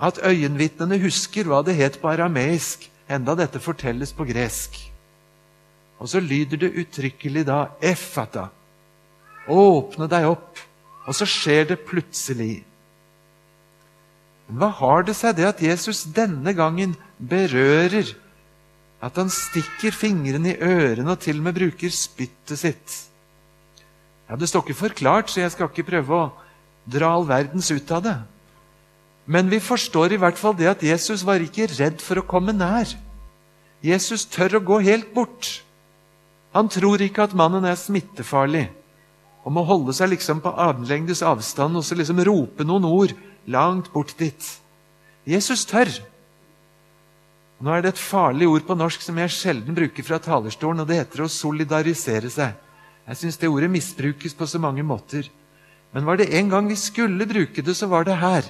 at 0.00 0.20
øyenvitnene 0.24 1.00
husker 1.00 1.48
hva 1.48 1.60
det 1.64 1.76
het 1.76 2.00
på 2.00 2.08
arameisk, 2.08 2.88
enda 3.08 3.36
dette 3.36 3.60
fortelles 3.60 4.12
på 4.16 4.24
gresk. 4.28 4.89
Og 6.00 6.08
så 6.08 6.20
lyder 6.20 6.56
det 6.56 6.72
uttrykkelig 6.80 7.44
da 7.46 7.68
'effata'. 7.80 8.48
Åpne 9.48 10.08
deg 10.08 10.26
opp. 10.30 10.58
Og 11.06 11.14
så 11.14 11.26
skjer 11.26 11.68
det 11.68 11.84
plutselig. 11.84 12.64
Men 14.48 14.58
hva 14.58 14.70
har 14.80 15.04
det 15.06 15.16
seg 15.16 15.36
det 15.36 15.46
at 15.46 15.62
Jesus 15.62 16.04
denne 16.04 16.54
gangen 16.56 16.96
berører? 17.18 18.16
At 19.00 19.16
han 19.16 19.30
stikker 19.32 19.94
fingrene 19.96 20.54
i 20.54 20.60
ørene 20.60 21.14
og 21.14 21.20
til 21.20 21.38
og 21.38 21.46
med 21.48 21.56
bruker 21.56 21.92
spyttet 21.94 22.58
sitt? 22.58 22.96
Ja, 24.28 24.36
Det 24.36 24.48
står 24.48 24.62
ikke 24.62 24.86
forklart, 24.88 25.30
så 25.30 25.40
jeg 25.40 25.50
skal 25.50 25.68
ikke 25.68 25.90
prøve 25.90 26.14
å 26.14 26.32
dra 26.86 27.14
all 27.14 27.26
verdens 27.26 27.70
ut 27.70 27.90
av 27.90 28.02
det. 28.02 28.18
Men 29.26 29.50
vi 29.50 29.60
forstår 29.60 30.12
i 30.12 30.20
hvert 30.20 30.38
fall 30.38 30.54
det 30.56 30.68
at 30.70 30.82
Jesus 30.82 31.24
var 31.26 31.42
ikke 31.42 31.66
redd 31.66 32.00
for 32.02 32.20
å 32.20 32.26
komme 32.26 32.52
nær. 32.52 32.86
Jesus 33.82 34.26
tør 34.26 34.58
å 34.58 34.64
gå 34.64 34.78
helt 34.84 35.14
bort. 35.14 35.62
Han 36.56 36.68
tror 36.68 37.02
ikke 37.02 37.28
at 37.28 37.36
mannen 37.38 37.66
er 37.68 37.78
smittefarlig 37.78 38.66
og 39.44 39.54
må 39.56 39.62
holde 39.64 39.94
seg 39.96 40.12
liksom 40.12 40.42
på 40.44 40.52
armlengdes 40.52 41.22
avstand 41.24 41.78
og 41.78 41.84
så 41.86 41.96
liksom 41.96 42.20
rope 42.26 42.66
noen 42.66 42.86
ord 42.88 43.14
langt 43.50 43.88
bort 43.94 44.12
dit. 44.18 44.48
Jesus 45.24 45.64
tør. 45.68 45.88
Nå 47.60 47.72
er 47.72 47.84
det 47.84 47.94
et 47.94 48.02
farlig 48.02 48.48
ord 48.48 48.64
på 48.66 48.76
norsk 48.76 49.02
som 49.04 49.18
jeg 49.20 49.32
sjelden 49.32 49.76
bruker 49.76 50.04
fra 50.04 50.20
talerstolen, 50.22 50.80
og 50.80 50.88
det 50.88 51.00
heter 51.02 51.24
å 51.24 51.32
solidarisere 51.32 52.30
seg. 52.32 52.56
Jeg 53.08 53.20
syns 53.20 53.40
det 53.40 53.50
ordet 53.52 53.70
misbrukes 53.72 54.36
på 54.36 54.48
så 54.48 54.60
mange 54.62 54.84
måter. 54.86 55.28
Men 55.92 56.06
var 56.06 56.20
det 56.20 56.30
en 56.38 56.48
gang 56.52 56.68
vi 56.70 56.78
skulle 56.78 57.28
bruke 57.28 57.64
det, 57.64 57.74
så 57.76 57.88
var 57.90 58.06
det 58.08 58.16
her. 58.20 58.46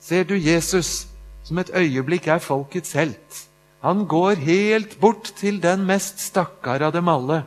Ser 0.00 0.26
du 0.28 0.36
Jesus 0.36 1.08
som 1.44 1.58
et 1.58 1.72
øyeblikk 1.74 2.28
er 2.30 2.42
folkets 2.42 2.94
helt? 2.98 3.46
Han 3.80 4.04
går 4.04 4.42
helt 4.44 4.98
bort 5.00 5.32
til 5.40 5.60
den 5.62 5.86
mest 5.88 6.20
stakkar 6.20 6.82
av 6.84 6.92
dem 6.92 7.08
alle. 7.08 7.44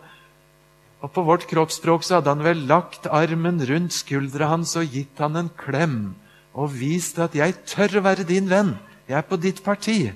Og 1.03 1.11
på 1.13 1.21
vårt 1.27 1.45
kroppsspråk 1.49 2.05
så 2.05 2.17
hadde 2.17 2.33
han 2.33 2.43
vel 2.45 2.65
lagt 2.69 3.05
armen 3.11 3.61
rundt 3.69 3.93
skuldra 3.93 4.49
hans 4.53 4.73
og 4.79 4.89
gitt 4.89 5.19
han 5.21 5.37
en 5.37 5.51
klem 5.57 6.15
og 6.53 6.73
vist 6.73 7.19
at 7.19 7.35
'jeg 7.35 7.65
tør 7.65 7.97
å 7.99 8.05
være 8.05 8.23
din 8.23 8.49
venn. 8.49 8.77
Jeg 9.07 9.17
er 9.17 9.21
på 9.29 9.37
ditt 9.37 9.63
parti'. 9.63 10.13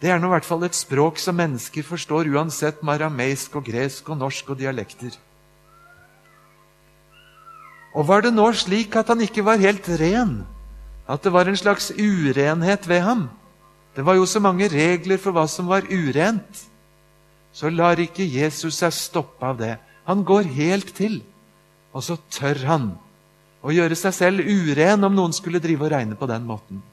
Det 0.00 0.10
er 0.10 0.18
nå 0.18 0.26
i 0.26 0.30
hvert 0.30 0.44
fall 0.44 0.64
et 0.64 0.74
språk 0.74 1.18
som 1.18 1.36
mennesker 1.36 1.82
forstår, 1.82 2.30
uansett 2.32 2.82
marameisk 2.82 3.56
og 3.56 3.64
gresk 3.64 4.08
og 4.08 4.18
norsk 4.18 4.50
og 4.50 4.58
dialekter. 4.58 5.12
Og 7.94 8.06
var 8.06 8.22
det 8.22 8.32
nå 8.32 8.46
slik 8.52 8.96
at 8.96 9.08
han 9.08 9.20
ikke 9.20 9.44
var 9.44 9.60
helt 9.60 9.88
ren? 10.00 10.46
At 11.08 11.22
det 11.22 11.32
var 11.32 11.48
en 11.48 11.56
slags 11.56 11.90
urenhet 11.90 12.88
ved 12.88 13.00
ham? 13.00 13.28
Det 13.94 14.04
var 14.06 14.16
jo 14.18 14.26
så 14.28 14.40
mange 14.42 14.68
regler 14.70 15.18
for 15.18 15.34
hva 15.34 15.46
som 15.50 15.68
var 15.70 15.88
urent. 15.90 16.66
Så 17.52 17.70
lar 17.72 17.98
ikke 17.98 18.26
Jesus 18.26 18.78
seg 18.78 18.94
stoppe 18.94 19.46
av 19.46 19.58
det. 19.58 19.74
Han 20.06 20.22
går 20.26 20.46
helt 20.54 20.94
til. 20.94 21.20
Og 21.90 22.04
så 22.06 22.16
tør 22.30 22.62
han 22.68 22.92
å 23.66 23.74
gjøre 23.74 23.98
seg 23.98 24.14
selv 24.14 24.46
uren 24.46 25.04
om 25.04 25.16
noen 25.16 25.34
skulle 25.36 25.60
drive 25.62 25.88
og 25.88 25.92
regne 25.92 26.16
på 26.16 26.28
den 26.30 26.46
måten. 26.46 26.84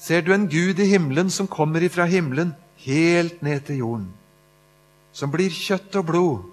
Ser 0.00 0.24
du 0.24 0.32
en 0.32 0.48
Gud 0.48 0.80
i 0.80 0.88
himmelen 0.88 1.28
som 1.30 1.48
kommer 1.50 1.84
ifra 1.84 2.06
himmelen 2.08 2.54
helt 2.86 3.42
ned 3.44 3.66
til 3.68 3.82
jorden? 3.82 4.08
Som 5.12 5.32
blir 5.32 5.52
kjøtt 5.52 5.98
og 6.00 6.06
blod, 6.08 6.46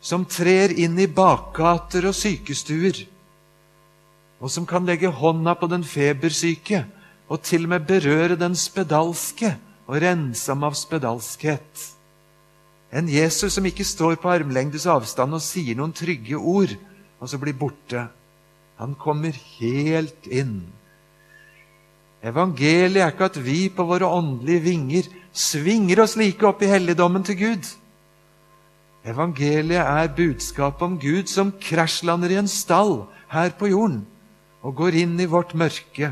som 0.00 0.24
trer 0.24 0.72
inn 0.72 0.96
i 0.98 1.08
bakgater 1.10 2.08
og 2.08 2.16
sykestuer 2.16 3.02
og 4.40 4.52
som 4.52 4.66
kan 4.68 4.84
legge 4.86 5.08
hånda 5.12 5.56
på 5.56 5.68
den 5.70 5.84
febersyke 5.86 6.84
og 7.28 7.42
til 7.42 7.66
og 7.66 7.74
med 7.74 7.86
berøre 7.88 8.36
den 8.38 8.54
spedalske 8.58 9.54
og 9.86 10.00
rense 10.02 10.50
ham 10.50 10.66
av 10.66 10.76
spedalskhet. 10.78 11.86
En 12.92 13.08
Jesus 13.10 13.56
som 13.56 13.66
ikke 13.66 13.86
står 13.86 14.18
på 14.22 14.30
armlengdes 14.30 14.86
avstand 14.90 15.34
og 15.34 15.42
sier 15.42 15.78
noen 15.78 15.94
trygge 15.96 16.38
ord, 16.38 16.74
og 17.18 17.30
så 17.30 17.38
blir 17.40 17.56
borte. 17.58 18.06
Han 18.78 18.94
kommer 18.98 19.34
helt 19.58 20.28
inn. 20.28 20.60
Evangeliet 22.26 23.02
er 23.02 23.14
ikke 23.14 23.30
at 23.30 23.38
vi 23.42 23.66
på 23.72 23.86
våre 23.86 24.08
åndelige 24.10 24.64
vinger 24.64 25.08
svinger 25.36 26.02
oss 26.04 26.16
like 26.18 26.46
opp 26.46 26.62
i 26.62 26.70
helligdommen 26.70 27.24
til 27.26 27.38
Gud. 27.40 27.70
Evangeliet 29.06 29.82
er 29.82 30.14
budskapet 30.14 30.82
om 30.82 30.98
Gud 30.98 31.30
som 31.30 31.54
krasjlander 31.62 32.34
i 32.34 32.40
en 32.40 32.50
stall 32.50 33.04
her 33.30 33.52
på 33.58 33.70
jorden 33.70 34.04
og 34.66 34.74
går 34.74 34.98
inn 35.04 35.14
i 35.22 35.28
vårt 35.30 35.54
mørke. 35.54 36.10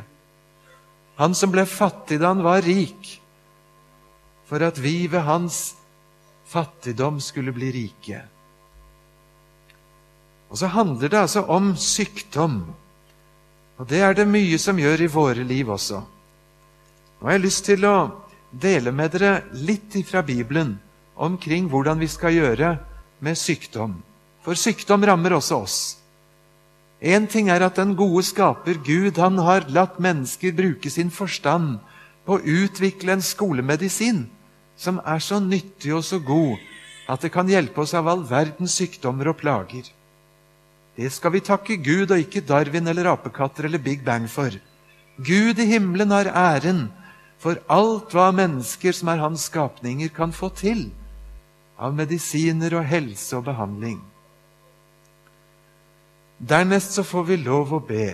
Han 1.19 1.35
som 1.35 1.51
ble 1.51 1.65
fattig 1.67 2.21
da 2.23 2.31
han 2.31 2.45
var 2.47 2.63
rik, 2.63 3.17
for 4.47 4.63
at 4.63 4.79
vi 4.79 5.09
ved 5.11 5.27
hans 5.27 5.75
fattigdom 6.47 7.19
skulle 7.23 7.55
bli 7.57 7.73
rike. 7.75 8.21
Og 10.53 10.61
så 10.61 10.71
handler 10.71 11.11
det 11.11 11.19
altså 11.19 11.43
om 11.51 11.73
sykdom. 11.81 12.61
Og 13.79 13.89
det 13.91 14.05
er 14.07 14.15
det 14.15 14.29
mye 14.31 14.59
som 14.63 14.79
gjør 14.79 15.03
i 15.03 15.11
våre 15.11 15.43
liv 15.43 15.71
også. 15.75 15.99
Nå 17.19 17.27
har 17.27 17.35
jeg 17.35 17.47
lyst 17.47 17.65
til 17.67 17.87
å 17.89 17.97
dele 18.55 18.93
med 18.95 19.17
dere 19.17 19.33
litt 19.67 19.97
fra 20.07 20.23
Bibelen 20.23 20.77
omkring 21.15 21.67
hvordan 21.73 21.99
vi 21.99 22.07
skal 22.11 22.37
gjøre 22.37 22.77
med 23.25 23.39
sykdom. 23.39 23.97
For 24.47 24.55
sykdom 24.55 25.03
rammer 25.09 25.35
også 25.41 25.59
oss. 25.59 25.79
Én 27.05 27.27
ting 27.29 27.51
er 27.53 27.61
at 27.61 27.77
den 27.77 27.93
gode 27.99 28.23
skaper 28.25 28.79
Gud 28.81 29.19
han 29.21 29.37
har 29.45 29.67
latt 29.69 29.99
mennesker 30.01 30.55
bruke 30.57 30.89
sin 30.89 31.11
forstand 31.13 31.83
på 32.25 32.39
å 32.39 32.45
utvikle 32.65 33.13
en 33.13 33.25
skolemedisin 33.25 34.23
som 34.81 35.03
er 35.05 35.21
så 35.21 35.37
nyttig 35.43 35.93
og 35.93 36.01
så 36.07 36.17
god 36.25 36.57
at 37.13 37.21
det 37.21 37.31
kan 37.35 37.51
hjelpe 37.51 37.83
oss 37.85 37.93
av 37.93 38.09
all 38.09 38.25
verdens 38.25 38.79
sykdommer 38.81 39.29
og 39.29 39.37
plager. 39.43 39.85
Det 40.97 41.11
skal 41.13 41.35
vi 41.35 41.45
takke 41.45 41.77
Gud 41.77 42.09
og 42.15 42.23
ikke 42.23 42.45
Darwin 42.49 42.89
eller 42.89 43.11
apekatter 43.13 43.69
eller 43.69 43.83
Big 43.83 44.01
Bang 44.07 44.25
for. 44.31 44.55
Gud 45.21 45.61
i 45.61 45.69
himmelen 45.69 46.15
har 46.15 46.33
æren 46.33 46.87
for 47.39 47.61
alt 47.69 48.15
hva 48.17 48.31
mennesker 48.33 48.97
som 48.97 49.13
er 49.13 49.21
hans 49.21 49.45
skapninger, 49.51 50.09
kan 50.09 50.33
få 50.33 50.49
til 50.57 50.87
av 51.77 51.93
medisiner 51.93 52.79
og 52.79 52.89
helse 52.89 53.37
og 53.37 53.45
behandling. 53.51 54.01
Dernest 56.45 56.93
så 56.93 57.05
får 57.05 57.25
vi 57.25 57.37
lov 57.41 57.73
å 57.73 57.81
be. 57.81 58.09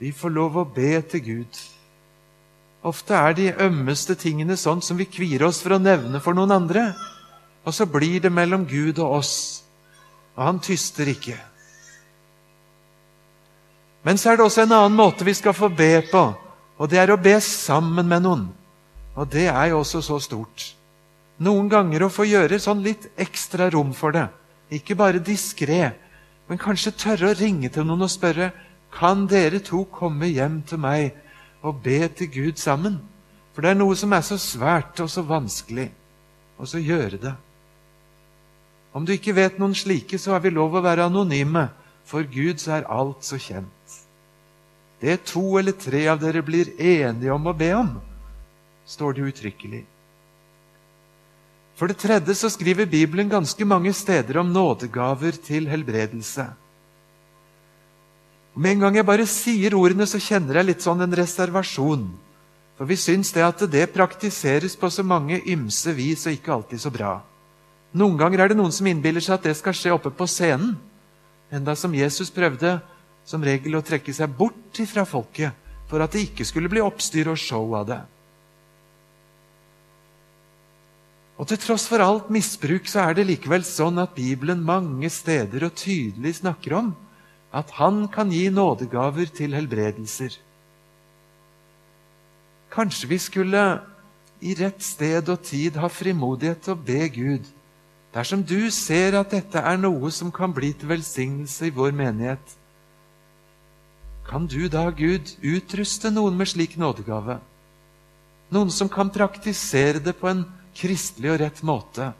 Vi 0.00 0.12
får 0.16 0.32
lov 0.32 0.56
å 0.56 0.64
be 0.64 0.94
til 1.12 1.20
Gud. 1.20 1.58
Ofte 2.88 3.12
er 3.18 3.34
de 3.36 3.50
ømmeste 3.66 4.16
tingene 4.16 4.56
sånn 4.56 4.80
som 4.80 4.96
vi 4.96 5.04
kvier 5.04 5.44
oss 5.44 5.60
for 5.60 5.76
å 5.76 5.82
nevne 5.82 6.22
for 6.24 6.36
noen 6.36 6.54
andre. 6.56 6.86
Og 7.68 7.76
så 7.76 7.84
blir 7.84 8.22
det 8.24 8.32
mellom 8.32 8.64
Gud 8.64 9.02
og 9.02 9.18
oss, 9.18 9.34
og 10.32 10.46
han 10.46 10.60
tyster 10.64 11.10
ikke. 11.12 11.36
Men 14.00 14.16
så 14.16 14.30
er 14.30 14.40
det 14.40 14.46
også 14.46 14.64
en 14.64 14.72
annen 14.78 14.96
måte 14.96 15.26
vi 15.28 15.36
skal 15.36 15.52
få 15.52 15.68
be 15.68 15.98
på, 16.08 16.22
og 16.80 16.88
det 16.88 17.02
er 17.02 17.12
å 17.12 17.20
be 17.20 17.36
sammen 17.44 18.08
med 18.08 18.24
noen. 18.24 18.46
Og 19.20 19.28
det 19.28 19.50
er 19.52 19.74
jo 19.74 19.82
også 19.82 20.00
så 20.06 20.16
stort. 20.24 20.70
Noen 21.44 21.68
ganger 21.68 22.06
å 22.06 22.12
få 22.12 22.24
gjøre 22.24 22.56
sånn 22.62 22.80
litt 22.84 23.10
ekstra 23.20 23.68
rom 23.74 23.92
for 23.96 24.16
det. 24.16 24.30
Ikke 24.72 24.96
bare 24.96 25.20
diskré, 25.20 25.90
men 26.50 26.58
kanskje 26.58 26.90
tørre 26.98 27.30
å 27.30 27.38
ringe 27.38 27.70
til 27.70 27.86
noen 27.86 28.02
og 28.02 28.10
spørre 28.10 28.50
kan 28.90 29.28
dere 29.30 29.60
to 29.62 29.84
komme 29.94 30.26
hjem 30.26 30.60
til 30.66 30.80
meg 30.82 31.14
og 31.62 31.78
be 31.84 32.02
til 32.18 32.26
Gud 32.34 32.58
sammen. 32.58 32.96
For 33.54 33.62
det 33.62 33.70
er 33.70 33.78
noe 33.78 33.94
som 33.98 34.10
er 34.16 34.24
så 34.26 34.38
svært 34.40 34.98
og 35.02 35.10
så 35.12 35.22
vanskelig, 35.26 35.86
og 36.58 36.66
så 36.66 36.82
gjøre 36.82 37.20
det. 37.22 37.34
Om 38.90 39.06
du 39.06 39.14
ikke 39.14 39.36
vet 39.36 39.60
noen 39.62 39.76
slike, 39.78 40.18
så 40.18 40.34
har 40.34 40.42
vi 40.42 40.50
lov 40.50 40.74
å 40.74 40.82
være 40.82 41.06
anonyme. 41.06 41.68
For 42.02 42.26
Gud 42.26 42.58
så 42.58 42.80
er 42.80 42.88
alt 42.90 43.22
så 43.22 43.38
kjent. 43.38 43.98
Det 45.00 45.20
to 45.30 45.44
eller 45.60 45.76
tre 45.78 46.02
av 46.10 46.18
dere 46.18 46.42
blir 46.42 46.72
enige 46.74 47.30
om 47.30 47.46
å 47.46 47.54
be 47.54 47.70
om, 47.78 47.92
står 48.90 49.14
det 49.16 49.28
uttrykkelig. 49.30 49.84
For 51.80 51.88
det 51.88 51.96
tredje 51.96 52.34
så 52.36 52.50
skriver 52.52 52.84
Bibelen 52.84 53.30
ganske 53.32 53.64
mange 53.64 53.94
steder 53.96 54.36
om 54.42 54.50
nådegaver 54.52 55.38
til 55.40 55.64
helbredelse. 55.64 56.44
Med 58.52 58.74
en 58.74 58.82
gang 58.84 58.98
jeg 58.98 59.06
bare 59.08 59.24
sier 59.24 59.72
ordene, 59.78 60.04
så 60.04 60.20
kjenner 60.20 60.58
jeg 60.60 60.68
litt 60.68 60.84
sånn 60.84 61.00
en 61.00 61.16
reservasjon. 61.16 62.04
For 62.76 62.84
vi 62.84 63.00
syns 63.00 63.32
det 63.32 63.46
at 63.46 63.64
det 63.72 63.86
praktiseres 63.94 64.76
på 64.76 64.92
så 64.92 65.06
mange 65.06 65.40
ymse 65.48 65.96
vis 65.96 66.26
og 66.28 66.36
ikke 66.36 66.52
alltid 66.58 66.84
så 66.84 66.92
bra. 66.92 67.14
Noen 67.96 68.20
ganger 68.20 68.44
er 68.44 68.52
det 68.52 68.60
noen 68.60 68.76
som 68.76 68.84
innbiller 68.84 69.24
seg 69.24 69.38
at 69.38 69.48
det 69.48 69.56
skal 69.56 69.72
skje 69.72 69.96
oppe 69.96 70.12
på 70.12 70.28
scenen. 70.28 70.76
Enda 71.48 71.72
som 71.72 71.96
Jesus 71.96 72.28
prøvde 72.28 72.76
som 73.24 73.40
regel 73.40 73.80
å 73.80 73.84
trekke 73.84 74.12
seg 74.12 74.36
bort 74.36 74.84
fra 74.84 75.08
folket 75.08 75.56
for 75.88 76.04
at 76.04 76.12
det 76.12 76.28
ikke 76.28 76.44
skulle 76.44 76.68
bli 76.68 76.84
oppstyr 76.84 77.32
og 77.32 77.40
show 77.40 77.72
av 77.80 77.88
det. 77.88 78.02
Og 81.40 81.48
Til 81.48 81.56
tross 81.56 81.86
for 81.88 82.02
alt 82.04 82.28
misbruk 82.28 82.88
så 82.90 83.06
er 83.06 83.16
det 83.16 83.24
likevel 83.30 83.62
sånn 83.64 83.96
at 84.02 84.12
Bibelen 84.12 84.60
mange 84.60 85.08
steder 85.08 85.64
og 85.70 85.78
tydelig 85.80 86.34
snakker 86.42 86.74
om 86.76 86.90
at 87.56 87.72
han 87.78 88.02
kan 88.12 88.28
gi 88.28 88.50
nådegaver 88.52 89.32
til 89.32 89.56
helbredelser. 89.56 90.36
Kanskje 92.70 93.08
vi 93.14 93.18
skulle 93.18 93.62
i 94.44 94.52
rett 94.60 94.84
sted 94.84 95.32
og 95.32 95.40
tid 95.48 95.80
ha 95.80 95.88
frimodighet 95.88 96.60
til 96.66 96.76
å 96.76 96.84
be 96.92 97.08
Gud 97.16 97.48
dersom 98.12 98.44
du 98.44 98.68
ser 98.74 99.16
at 99.16 99.32
dette 99.32 99.64
er 99.64 99.80
noe 99.80 100.12
som 100.12 100.28
kan 100.34 100.52
bli 100.52 100.74
til 100.76 100.92
velsignelse 100.92 101.70
i 101.70 101.74
vår 101.74 101.96
menighet. 101.96 102.56
Kan 104.28 104.44
du 104.46 104.68
da, 104.68 104.90
Gud, 104.92 105.30
utruste 105.40 106.12
noen 106.12 106.36
med 106.36 106.52
slik 106.52 106.76
nådegave? 106.76 107.40
Noen 108.52 108.70
som 108.74 108.90
kan 108.92 109.08
praktisere 109.14 110.02
det 110.02 110.18
på 110.20 110.28
en 110.28 110.44
kristelig 110.76 111.32
og 111.32 111.40
rett 111.42 111.62
måte, 111.66 112.12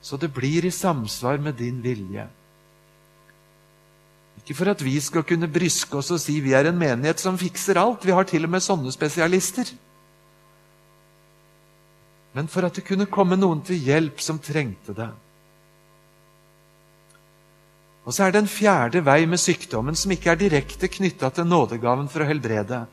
så 0.00 0.18
det 0.20 0.30
blir 0.34 0.66
i 0.66 0.74
samsvar 0.74 1.40
med 1.42 1.58
din 1.58 1.80
vilje. 1.82 2.26
Ikke 4.42 4.54
for 4.54 4.70
at 4.70 4.82
vi 4.84 4.94
skal 5.02 5.24
kunne 5.26 5.50
bryske 5.50 5.98
oss 5.98 6.12
og 6.14 6.20
si 6.22 6.38
vi 6.44 6.52
er 6.54 6.68
en 6.68 6.78
menighet 6.78 7.18
som 7.18 7.38
fikser 7.40 7.80
alt. 7.80 8.04
Vi 8.06 8.14
har 8.14 8.28
til 8.28 8.46
og 8.46 8.52
med 8.52 8.62
sånne 8.62 8.92
spesialister. 8.94 9.72
Men 12.36 12.50
for 12.52 12.68
at 12.68 12.76
det 12.76 12.84
kunne 12.86 13.08
komme 13.10 13.38
noen 13.40 13.62
til 13.64 13.80
hjelp 13.80 14.20
som 14.22 14.38
trengte 14.38 14.94
det. 14.94 15.08
Og 18.06 18.14
så 18.14 18.26
er 18.26 18.34
det 18.34 18.44
en 18.44 18.50
fjerde 18.50 19.00
vei 19.02 19.24
med 19.26 19.40
sykdommen 19.42 19.96
som 19.98 20.12
ikke 20.14 20.30
er 20.30 20.38
direkte 20.38 20.90
knytta 20.92 21.32
til 21.34 21.48
nådegaven 21.48 22.06
for 22.12 22.22
å 22.22 22.28
helbrede. 22.28 22.84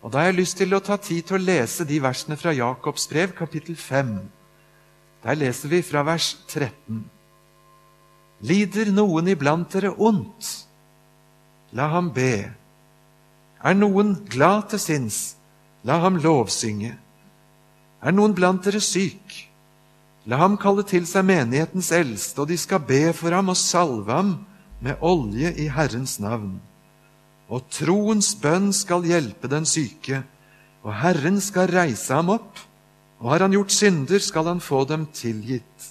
Og 0.00 0.12
Da 0.12 0.22
har 0.22 0.30
jeg 0.30 0.38
lyst 0.38 0.56
til 0.56 0.72
å 0.72 0.80
ta 0.84 0.96
tid 0.96 1.26
til 1.26 1.36
å 1.36 1.44
lese 1.44 1.84
de 1.84 1.98
versene 2.00 2.36
fra 2.40 2.52
Jakobs 2.52 3.06
brev, 3.08 3.34
kapittel 3.36 3.76
5. 3.76 4.16
Der 5.24 5.36
leser 5.40 5.70
vi 5.72 5.80
fra 5.82 6.02
vers 6.04 6.34
13. 6.52 7.04
Lider 8.44 8.90
noen 8.92 9.30
iblant 9.32 9.72
dere 9.72 9.94
ondt? 9.96 10.50
La 11.72 11.88
ham 11.94 12.10
be. 12.12 12.52
Er 13.64 13.74
noen 13.78 14.18
glad 14.28 14.68
til 14.74 14.82
sinns, 14.82 15.18
la 15.82 15.96
ham 16.02 16.18
lovsynge. 16.20 16.92
Er 18.04 18.12
noen 18.12 18.36
blant 18.36 18.66
dere 18.66 18.82
syk, 18.84 19.38
la 20.28 20.42
ham 20.42 20.58
kalle 20.60 20.84
til 20.84 21.08
seg 21.08 21.24
menighetens 21.24 21.88
eldste, 21.96 22.44
og 22.44 22.50
de 22.52 22.58
skal 22.60 22.84
be 22.84 23.08
for 23.16 23.32
ham 23.32 23.48
og 23.48 23.56
salve 23.56 24.12
ham 24.12 24.36
med 24.84 25.00
olje 25.00 25.54
i 25.56 25.70
Herrens 25.72 26.18
navn. 26.20 26.58
Og 27.48 27.64
troens 27.72 28.34
bønn 28.36 28.72
skal 28.76 29.08
hjelpe 29.08 29.48
den 29.48 29.64
syke, 29.64 30.20
og 30.84 30.92
Herren 31.00 31.40
skal 31.40 31.72
reise 31.72 32.12
ham 32.12 32.28
opp, 32.36 32.60
og 33.24 33.30
har 33.32 33.46
han 33.46 33.54
gjort 33.56 33.72
synder, 33.72 34.20
skal 34.20 34.50
han 34.50 34.60
få 34.60 34.82
dem 34.84 35.06
tilgitt. 35.16 35.86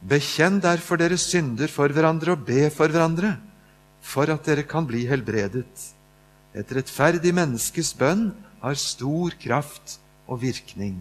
Bekjenn 0.00 0.56
derfor 0.64 0.96
deres 0.96 1.26
synder 1.28 1.68
for 1.68 1.92
hverandre 1.92 2.32
og 2.32 2.46
be 2.48 2.70
for 2.72 2.88
hverandre 2.88 3.34
for 4.04 4.32
at 4.32 4.44
dere 4.48 4.64
kan 4.68 4.88
bli 4.88 5.04
helbredet. 5.08 5.68
Et 6.56 6.72
rettferdig 6.76 7.32
menneskes 7.36 7.92
bønn 8.00 8.30
har 8.62 8.80
stor 8.80 9.36
kraft 9.40 9.98
og 10.24 10.40
virkning. 10.40 10.96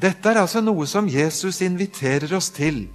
Dette 0.00 0.30
er 0.30 0.40
altså 0.40 0.62
noe 0.64 0.86
som 0.88 1.08
Jesus 1.08 1.60
inviterer 1.60 2.32
oss 2.36 2.48
til. 2.56 2.86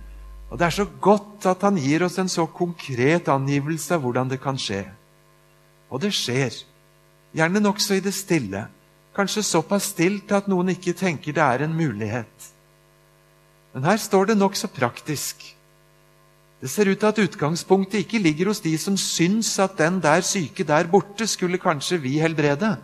Og 0.49 0.57
Det 0.57 0.65
er 0.65 0.73
så 0.73 0.85
godt 0.85 1.45
at 1.45 1.61
han 1.61 1.77
gir 1.77 2.05
oss 2.05 2.17
en 2.17 2.29
så 2.29 2.47
konkret 2.49 3.29
angivelse 3.29 3.93
av 3.93 4.01
hvordan 4.01 4.29
det 4.33 4.41
kan 4.41 4.57
skje. 4.57 4.81
Og 5.93 6.01
det 6.01 6.13
skjer. 6.13 6.53
Gjerne 7.35 7.61
nokså 7.61 7.99
i 7.99 8.01
det 8.01 8.13
stille. 8.13 8.65
Kanskje 9.15 9.43
såpass 9.47 9.93
stilt 9.93 10.31
at 10.35 10.49
noen 10.51 10.73
ikke 10.73 10.93
tenker 10.97 11.35
det 11.35 11.43
er 11.43 11.63
en 11.63 11.75
mulighet. 11.75 12.49
Men 13.73 13.87
her 13.87 13.99
står 13.99 14.31
det 14.31 14.37
nokså 14.37 14.67
praktisk. 14.71 15.43
Det 16.61 16.69
ser 16.71 16.89
ut 16.89 16.99
til 16.99 17.11
at 17.11 17.19
utgangspunktet 17.19 18.03
ikke 18.03 18.19
ligger 18.19 18.49
hos 18.51 18.59
de 18.63 18.73
som 18.79 18.97
syns 18.97 19.53
at 19.59 19.77
den 19.77 20.01
der 20.03 20.23
syke 20.23 20.63
der 20.63 20.87
borte 20.91 21.27
skulle 21.27 21.59
kanskje 21.59 21.99
vi 22.01 22.17
helbrede. 22.19 22.75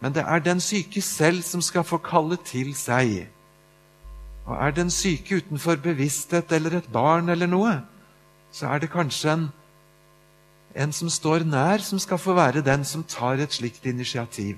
Men 0.00 0.14
det 0.14 0.24
er 0.26 0.38
den 0.38 0.60
syke 0.60 1.00
selv 1.00 1.42
som 1.42 1.62
skal 1.62 1.84
få 1.84 1.98
kalle 1.98 2.36
til 2.44 2.74
seg. 2.76 3.28
Og 4.46 4.56
er 4.56 4.70
den 4.70 4.90
syke 4.90 5.36
utenfor 5.36 5.76
bevissthet 5.76 6.52
eller 6.52 6.78
et 6.78 6.92
barn 6.92 7.28
eller 7.28 7.46
noe, 7.46 7.80
så 8.52 8.68
er 8.68 8.78
det 8.78 8.92
kanskje 8.92 9.32
en, 9.32 9.48
en 10.74 10.92
som 10.92 11.10
står 11.10 11.44
nær, 11.44 11.78
som 11.82 11.98
skal 11.98 12.18
få 12.18 12.36
være 12.36 12.64
den 12.64 12.84
som 12.84 13.04
tar 13.04 13.40
et 13.42 13.52
slikt 13.52 13.86
initiativ. 13.86 14.56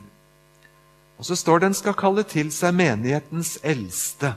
Og 1.19 1.27
så 1.27 1.37
står 1.37 1.61
det 1.61 1.71
en 1.71 1.75
skal 1.75 1.97
kalle 1.99 2.23
til 2.27 2.53
seg 2.55 2.77
menighetens 2.79 3.57
eldste. 3.67 4.37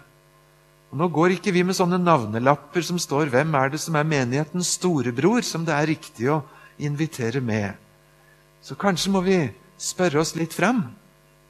Og 0.92 0.98
Nå 1.00 1.08
går 1.14 1.38
ikke 1.38 1.54
vi 1.56 1.64
med 1.64 1.78
sånne 1.78 2.02
navnelapper 2.02 2.82
som 2.84 3.00
står 3.00 3.30
'Hvem 3.30 3.56
er 3.56 3.70
det 3.70 3.80
som 3.80 3.96
er 3.96 4.04
menighetens 4.04 4.78
storebror?' 4.78 5.44
som 5.44 5.66
det 5.66 5.74
er 5.74 5.88
riktig 5.88 6.30
å 6.30 6.44
invitere 6.80 7.42
med. 7.42 7.74
Så 8.62 8.76
kanskje 8.76 9.12
må 9.12 9.22
vi 9.22 9.52
spørre 9.78 10.20
oss 10.20 10.36
litt 10.36 10.54
fram. 10.54 10.96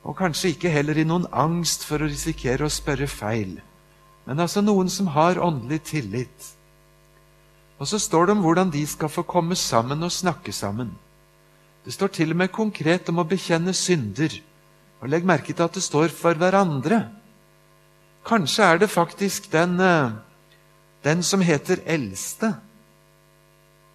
Og 0.03 0.17
kanskje 0.17 0.49
ikke 0.49 0.69
heller 0.69 0.97
i 0.97 1.03
noen 1.03 1.25
angst 1.31 1.83
for 1.85 2.01
å 2.01 2.09
risikere 2.09 2.65
å 2.65 2.69
spørre 2.69 3.07
feil. 3.07 3.61
Men 4.25 4.39
altså 4.39 4.61
noen 4.61 4.89
som 4.89 5.07
har 5.07 5.39
åndelig 5.39 5.83
tillit. 5.83 6.55
Og 7.79 7.87
så 7.87 7.99
står 7.99 8.25
det 8.25 8.31
om 8.31 8.41
hvordan 8.41 8.69
de 8.69 8.85
skal 8.87 9.09
få 9.09 9.23
komme 9.23 9.55
sammen 9.55 10.03
og 10.03 10.11
snakke 10.11 10.51
sammen. 10.53 10.91
Det 11.85 11.93
står 11.93 12.07
til 12.07 12.31
og 12.31 12.37
med 12.37 12.51
konkret 12.51 13.09
om 13.09 13.19
å 13.19 13.25
bekjenne 13.25 13.73
synder. 13.73 14.41
Og 15.01 15.09
Legg 15.09 15.25
merke 15.25 15.53
til 15.53 15.63
at 15.63 15.73
det 15.73 15.83
står 15.83 16.07
'for 16.07 16.33
hverandre'. 16.33 17.09
Kanskje 18.25 18.63
er 18.63 18.77
det 18.77 18.89
faktisk 18.89 19.51
den, 19.51 19.79
eh, 19.79 20.11
den 21.03 21.23
som 21.23 21.41
heter 21.41 21.81
eldste, 21.85 22.55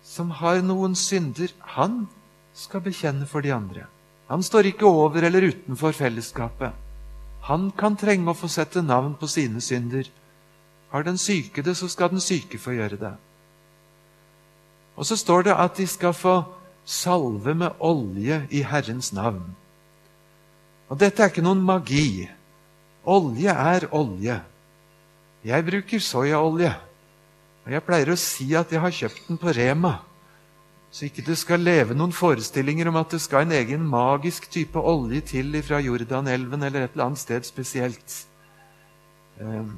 som 0.03 0.31
har 0.31 0.63
noen 0.63 0.95
synder. 0.95 1.49
Han 1.61 2.09
skal 2.55 2.81
bekjenne 2.81 3.27
for 3.27 3.41
de 3.41 3.53
andre. 3.55 3.87
Han 4.29 4.43
står 4.43 4.67
ikke 4.67 4.87
over 4.87 5.23
eller 5.23 5.49
utenfor 5.53 5.93
fellesskapet. 5.93 6.73
Han 7.43 7.71
kan 7.71 7.97
trenge 7.97 8.31
å 8.31 8.35
få 8.35 8.49
sette 8.49 8.83
navn 8.83 9.15
på 9.15 9.29
sine 9.29 9.61
synder. 9.61 10.09
Har 10.91 11.03
den 11.03 11.19
syke 11.19 11.63
det, 11.63 11.77
så 11.77 11.89
skal 11.89 12.09
den 12.09 12.21
syke 12.21 12.59
få 12.59 12.75
gjøre 12.75 12.99
det. 12.99 13.13
Og 14.97 15.07
så 15.07 15.17
står 15.17 15.43
det 15.43 15.55
at 15.55 15.77
de 15.77 15.87
skal 15.87 16.13
få 16.13 16.45
salve 16.85 17.55
med 17.55 17.71
olje 17.81 18.47
i 18.51 18.63
Herrens 18.63 19.13
navn. 19.13 19.55
Og 20.91 20.99
dette 21.01 21.23
er 21.23 21.33
ikke 21.33 21.45
noen 21.45 21.63
magi. 21.67 22.29
Olje 23.07 23.53
er 23.53 23.89
olje. 23.95 24.37
Jeg 25.47 25.67
bruker 25.67 26.03
soyaolje. 26.03 26.73
Og 27.67 27.73
jeg 27.75 27.83
pleier 27.87 28.13
å 28.13 28.19
si 28.19 28.53
at 28.59 28.71
jeg 28.71 28.83
har 28.83 28.95
kjøpt 28.95 29.27
den 29.31 29.41
på 29.43 29.55
Rema. 29.55 29.97
Så 30.91 31.09
ikke 31.09 31.25
det 31.27 31.35
skal 31.39 31.65
leve 31.67 31.97
noen 31.99 32.15
forestillinger 32.15 32.89
om 32.89 32.97
at 33.01 33.11
det 33.13 33.21
skal 33.21 33.45
en 33.45 33.57
egen 33.59 33.83
magisk 33.91 34.47
type 34.53 34.79
olje 34.79 35.25
til 35.33 35.59
fra 35.67 35.81
Jordanelven 35.83 36.63
eller 36.63 36.87
et 36.87 36.95
eller 36.95 37.09
annet 37.09 37.21
sted 37.21 37.45
spesielt. 37.45 38.15
Um, 39.43 39.75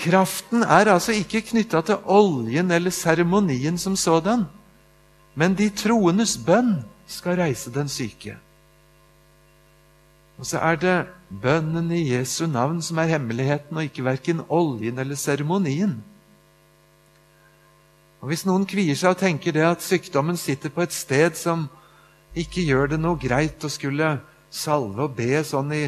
kraften 0.00 0.62
er 0.62 0.92
altså 0.94 1.12
ikke 1.18 1.42
knytta 1.50 1.82
til 1.84 2.06
oljen 2.06 2.70
eller 2.70 2.94
seremonien 2.94 3.78
som 3.78 3.98
sådan. 3.98 4.46
Men 5.34 5.58
de 5.58 5.68
troendes 5.74 6.38
bønn 6.38 6.78
skal 7.10 7.42
reise 7.42 7.74
den 7.74 7.90
syke. 7.90 8.38
Og 10.38 10.46
så 10.46 10.58
er 10.58 10.78
det 10.80 10.96
bønnen 11.42 11.92
i 11.94 12.02
Jesu 12.10 12.46
navn 12.50 12.80
som 12.82 12.98
er 12.98 13.12
hemmeligheten, 13.14 13.76
og 13.76 13.86
ikke 13.86 14.04
verken 14.06 14.42
oljen 14.48 14.98
eller 14.98 15.18
seremonien. 15.18 16.00
Og 18.24 18.28
Hvis 18.32 18.46
noen 18.48 18.64
kvier 18.66 18.96
seg 18.96 19.14
og 19.14 19.20
tenker 19.20 19.52
det 19.52 19.66
at 19.68 19.84
sykdommen 19.84 20.38
sitter 20.40 20.72
på 20.72 20.82
et 20.82 20.94
sted 20.96 21.36
som 21.36 21.68
ikke 22.34 22.64
gjør 22.64 22.94
det 22.94 23.00
noe 23.02 23.20
greit 23.20 23.62
å 23.64 23.70
skulle 23.70 24.16
salve 24.50 25.04
og 25.04 25.16
be 25.18 25.42
sånn 25.44 25.74
i, 25.76 25.84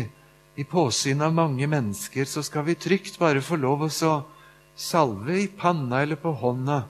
i 0.60 0.66
påsyn 0.68 1.24
av 1.24 1.34
mange 1.34 1.66
mennesker, 1.66 2.28
så 2.28 2.44
skal 2.44 2.66
vi 2.68 2.76
trygt 2.78 3.18
bare 3.18 3.42
få 3.42 3.56
lov 3.58 3.86
å 3.88 3.90
salve 4.76 5.40
i 5.40 5.48
panna 5.48 6.02
eller 6.04 6.20
på 6.20 6.34
hånda 6.36 6.82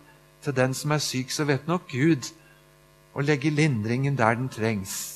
til 0.44 0.56
den 0.56 0.74
som 0.74 0.92
er 0.92 1.02
syk, 1.02 1.30
så 1.30 1.46
vet 1.46 1.70
nok 1.70 1.88
Gud 1.94 2.26
å 3.14 3.22
legge 3.24 3.54
lindringen 3.54 4.18
der 4.18 4.36
den 4.36 4.50
trengs. 4.52 5.15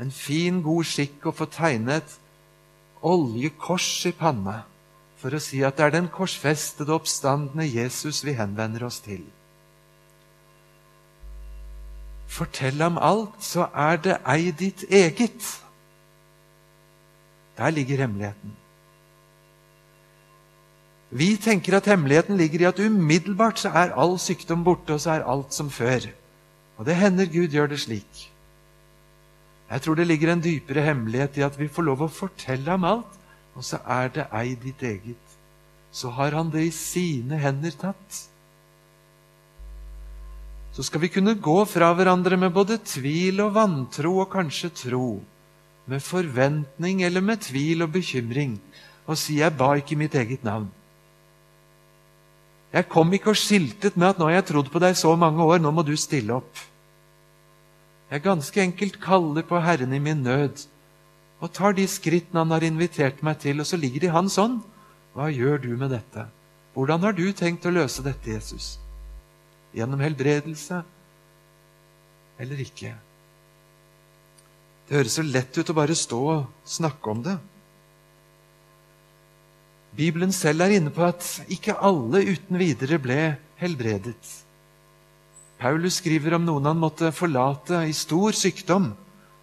En 0.00 0.10
fin, 0.10 0.62
god 0.64 0.86
skikk 0.88 1.28
å 1.28 1.34
få 1.36 1.46
tegnet 1.52 2.16
oljekors 3.04 3.88
i 4.08 4.12
panna 4.16 4.62
for 5.20 5.36
å 5.36 5.40
si 5.42 5.60
at 5.66 5.76
det 5.76 5.84
er 5.86 5.92
den 5.98 6.08
korsfestede, 6.12 6.94
oppstandende 6.94 7.66
Jesus 7.68 8.22
vi 8.24 8.32
henvender 8.38 8.86
oss 8.86 9.02
til. 9.04 9.26
Fortell 12.30 12.80
ham 12.80 12.96
alt, 12.96 13.36
så 13.44 13.66
er 13.74 14.00
det 14.00 14.16
ei 14.24 14.54
ditt 14.56 14.86
eget. 14.88 15.44
Der 17.58 17.74
ligger 17.74 18.06
hemmeligheten. 18.06 18.56
Vi 21.10 21.34
tenker 21.42 21.76
at 21.76 21.90
hemmeligheten 21.90 22.38
ligger 22.38 22.62
i 22.62 22.68
at 22.70 22.80
umiddelbart 22.80 23.58
så 23.58 23.74
er 23.74 23.96
all 23.98 24.14
sykdom 24.22 24.62
borte, 24.64 24.94
og 24.94 25.02
så 25.02 25.18
er 25.18 25.26
alt 25.28 25.52
som 25.52 25.68
før. 25.70 26.06
Og 26.78 26.86
det 26.86 26.96
hender 26.96 27.26
Gud 27.26 27.50
gjør 27.52 27.74
det 27.74 27.80
slik. 27.82 28.29
Jeg 29.70 29.84
tror 29.84 29.98
det 29.98 30.08
ligger 30.08 30.32
en 30.32 30.42
dypere 30.42 30.82
hemmelighet 30.82 31.38
i 31.38 31.44
at 31.46 31.58
vi 31.58 31.68
får 31.70 31.86
lov 31.86 32.02
å 32.02 32.10
fortelle 32.10 32.66
ham 32.72 32.86
alt, 32.88 33.12
og 33.54 33.66
så 33.66 33.78
er 33.86 34.10
det 34.16 34.26
ei 34.34 34.56
ditt 34.58 34.82
eget. 34.82 35.36
Så 35.94 36.10
har 36.14 36.34
han 36.34 36.50
det 36.50 36.64
i 36.66 36.74
sine 36.74 37.38
hender 37.38 37.74
tatt. 37.78 38.18
Så 40.74 40.86
skal 40.86 41.02
vi 41.02 41.10
kunne 41.10 41.34
gå 41.34 41.56
fra 41.66 41.90
hverandre 41.94 42.38
med 42.38 42.54
både 42.54 42.78
tvil 42.82 43.42
og 43.44 43.54
vantro 43.58 44.16
og 44.22 44.30
kanskje 44.34 44.70
tro, 44.86 45.20
med 45.90 46.02
forventning 46.02 47.02
eller 47.06 47.22
med 47.22 47.42
tvil 47.42 47.86
og 47.86 47.94
bekymring, 47.94 48.58
og 49.06 49.18
si 49.18 49.38
'jeg 49.38 49.56
ba 49.56 49.74
ikke 49.74 49.96
mitt 49.96 50.14
eget 50.14 50.44
navn'. 50.44 50.70
Jeg 52.72 52.88
kom 52.88 53.12
ikke 53.12 53.30
og 53.30 53.36
skiltet 53.36 53.96
med 53.96 54.08
at 54.08 54.18
'nå 54.18 54.24
har 54.24 54.34
jeg 54.34 54.46
trodd 54.46 54.70
på 54.70 54.78
deg 54.78 54.94
så 54.96 55.16
mange 55.16 55.42
år, 55.42 55.58
nå 55.58 55.70
må 55.70 55.82
du 55.82 55.96
stille 55.96 56.32
opp'. 56.32 56.69
Jeg 58.10 58.24
ganske 58.24 58.62
enkelt 58.62 58.98
kaller 59.02 59.46
på 59.46 59.60
Herren 59.62 59.92
i 59.94 60.02
min 60.02 60.24
nød 60.26 60.66
og 61.40 61.52
tar 61.56 61.72
de 61.72 61.86
skrittene 61.88 62.42
Han 62.42 62.50
har 62.52 62.66
invitert 62.66 63.22
meg 63.24 63.38
til, 63.40 63.62
og 63.62 63.66
så 63.66 63.78
ligger 63.80 64.02
det 64.02 64.10
i 64.10 64.14
Hans 64.14 64.36
ånd. 64.38 64.60
Hva 65.14 65.30
gjør 65.32 65.62
du 65.62 65.70
med 65.78 65.94
dette? 65.94 66.26
Hvordan 66.74 67.02
har 67.06 67.14
du 67.16 67.24
tenkt 67.32 67.66
å 67.66 67.72
løse 67.72 68.02
dette, 68.04 68.30
Jesus? 68.30 68.78
Gjennom 69.74 70.02
helbredelse 70.02 70.82
eller 72.40 72.60
ikke? 72.64 72.92
Det 74.88 74.98
høres 74.98 75.16
så 75.18 75.22
lett 75.22 75.54
ut 75.54 75.70
å 75.70 75.76
bare 75.76 75.94
stå 75.94 76.20
og 76.34 76.68
snakke 76.68 77.12
om 77.12 77.22
det. 77.22 77.36
Bibelen 79.96 80.32
selv 80.34 80.64
er 80.66 80.76
inne 80.76 80.92
på 80.94 81.04
at 81.06 81.26
ikke 81.50 81.78
alle 81.78 82.22
uten 82.26 82.58
videre 82.58 82.98
ble 83.02 83.20
helbredet. 83.60 84.18
Paulus 85.60 85.98
skriver 86.00 86.38
om 86.38 86.46
noen 86.46 86.70
han 86.70 86.78
måtte 86.80 87.10
forlate 87.12 87.82
i 87.84 87.92
stor 87.92 88.32
sykdom, 88.32 88.94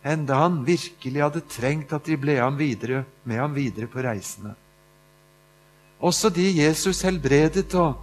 enda 0.02 0.40
han 0.42 0.64
virkelig 0.66 1.22
hadde 1.22 1.44
trengt 1.46 1.94
at 1.94 2.08
de 2.10 2.18
ble 2.18 2.40
ham 2.40 2.58
videre, 2.58 3.04
med 3.24 3.38
ham 3.38 3.54
videre 3.54 3.90
på 3.92 4.02
reisene. 4.02 4.56
Også 6.02 6.32
de 6.34 6.48
Jesus 6.58 7.04
helbredet, 7.06 7.70
og 7.78 8.02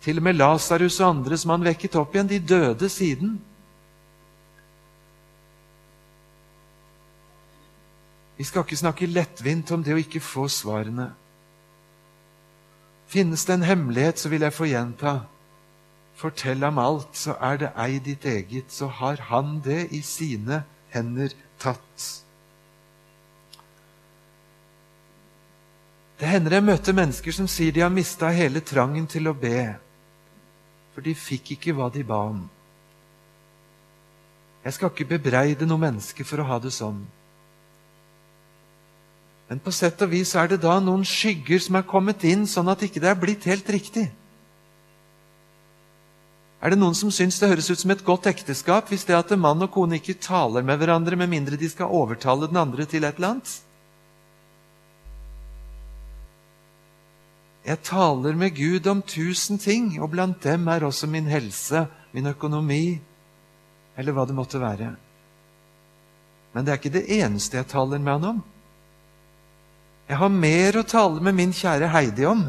til 0.00 0.20
og 0.20 0.24
med 0.24 0.38
Lasarus 0.38 0.96
og 1.02 1.08
andre 1.10 1.36
som 1.36 1.52
han 1.52 1.66
vekket 1.68 1.98
opp 2.00 2.16
igjen, 2.16 2.30
de 2.30 2.38
døde 2.40 2.88
siden. 2.88 3.34
Vi 8.40 8.46
skal 8.48 8.64
ikke 8.64 8.80
snakke 8.80 9.08
lettvint 9.10 9.72
om 9.76 9.84
det 9.84 9.92
å 9.92 10.00
ikke 10.00 10.22
få 10.24 10.46
svarene. 10.48 11.10
Finnes 13.10 13.44
det 13.44 13.58
en 13.58 13.68
hemmelighet, 13.68 14.16
så 14.16 14.32
vil 14.32 14.46
jeg 14.46 14.56
få 14.56 14.70
gjenta 14.70 15.18
Fortell 16.20 16.60
ham 16.66 16.78
alt, 16.78 17.14
så 17.16 17.36
er 17.40 17.62
det 17.62 17.70
ei 17.80 18.00
ditt 18.04 18.26
eget, 18.28 18.68
så 18.68 18.90
har 18.92 19.22
han 19.30 19.60
det 19.64 19.86
i 19.96 20.02
sine 20.04 20.62
hender 20.92 21.32
tatt. 21.60 22.08
Det 26.20 26.28
hender 26.28 26.58
jeg 26.58 26.66
møter 26.66 26.96
mennesker 26.96 27.32
som 27.32 27.48
sier 27.48 27.72
de 27.72 27.80
har 27.80 27.92
mista 27.94 28.28
hele 28.36 28.60
trangen 28.60 29.06
til 29.08 29.30
å 29.30 29.32
be, 29.32 29.70
for 30.92 31.06
de 31.06 31.16
fikk 31.16 31.54
ikke 31.56 31.72
hva 31.78 31.88
de 31.94 32.04
ba 32.04 32.20
om. 32.34 32.42
Jeg 34.60 34.76
skal 34.76 34.92
ikke 34.92 35.08
bebreide 35.14 35.64
noe 35.64 35.80
menneske 35.80 36.26
for 36.28 36.42
å 36.42 36.48
ha 36.50 36.60
det 36.60 36.74
sånn. 36.76 37.00
Men 39.48 39.64
på 39.64 39.72
sett 39.72 40.04
og 40.04 40.12
vis 40.12 40.34
er 40.36 40.52
det 40.52 40.60
da 40.60 40.76
noen 40.84 41.06
skygger 41.08 41.62
som 41.64 41.80
er 41.80 41.88
kommet 41.88 42.28
inn, 42.28 42.44
sånn 42.44 42.68
at 42.68 42.84
ikke 42.84 43.00
det 43.00 43.08
er 43.08 43.22
blitt 43.24 43.48
helt 43.48 43.72
riktig. 43.72 44.10
Er 46.60 46.74
det 46.74 46.80
noen 46.80 46.96
som 46.96 47.08
syns 47.12 47.38
det 47.40 47.48
høres 47.48 47.70
ut 47.72 47.80
som 47.80 47.92
et 47.94 48.04
godt 48.04 48.28
ekteskap 48.28 48.90
hvis 48.92 49.06
det 49.08 49.16
at 49.16 49.32
mann 49.40 49.64
og 49.64 49.72
kone 49.72 49.96
ikke 49.96 50.18
taler 50.20 50.64
med 50.66 50.76
hverandre 50.80 51.16
med 51.16 51.30
mindre 51.32 51.56
de 51.56 51.70
skal 51.72 51.88
overtale 51.88 52.50
den 52.50 52.60
andre 52.60 52.84
til 52.84 53.06
et 53.08 53.16
eller 53.16 53.32
annet? 53.32 53.54
Jeg 57.64 57.80
taler 57.84 58.36
med 58.36 58.54
Gud 58.56 58.86
om 58.88 59.00
tusen 59.04 59.60
ting, 59.60 59.92
og 60.00 60.12
blant 60.12 60.40
dem 60.44 60.68
er 60.68 60.84
også 60.84 61.08
min 61.08 61.28
helse, 61.28 61.84
min 62.12 62.28
økonomi, 62.32 63.00
eller 63.96 64.16
hva 64.16 64.24
det 64.26 64.36
måtte 64.36 64.60
være. 64.60 64.94
Men 66.52 66.64
det 66.64 66.72
er 66.72 66.80
ikke 66.80 66.96
det 66.96 67.04
eneste 67.20 67.60
jeg 67.60 67.68
taler 67.70 68.00
med 68.00 68.12
han 68.16 68.30
om. 68.34 68.40
Jeg 70.10 70.18
har 70.18 70.32
mer 70.34 70.80
å 70.80 70.88
tale 70.88 71.22
med 71.22 71.36
min 71.36 71.52
kjære 71.54 71.92
Heidi 71.92 72.24
om 72.26 72.48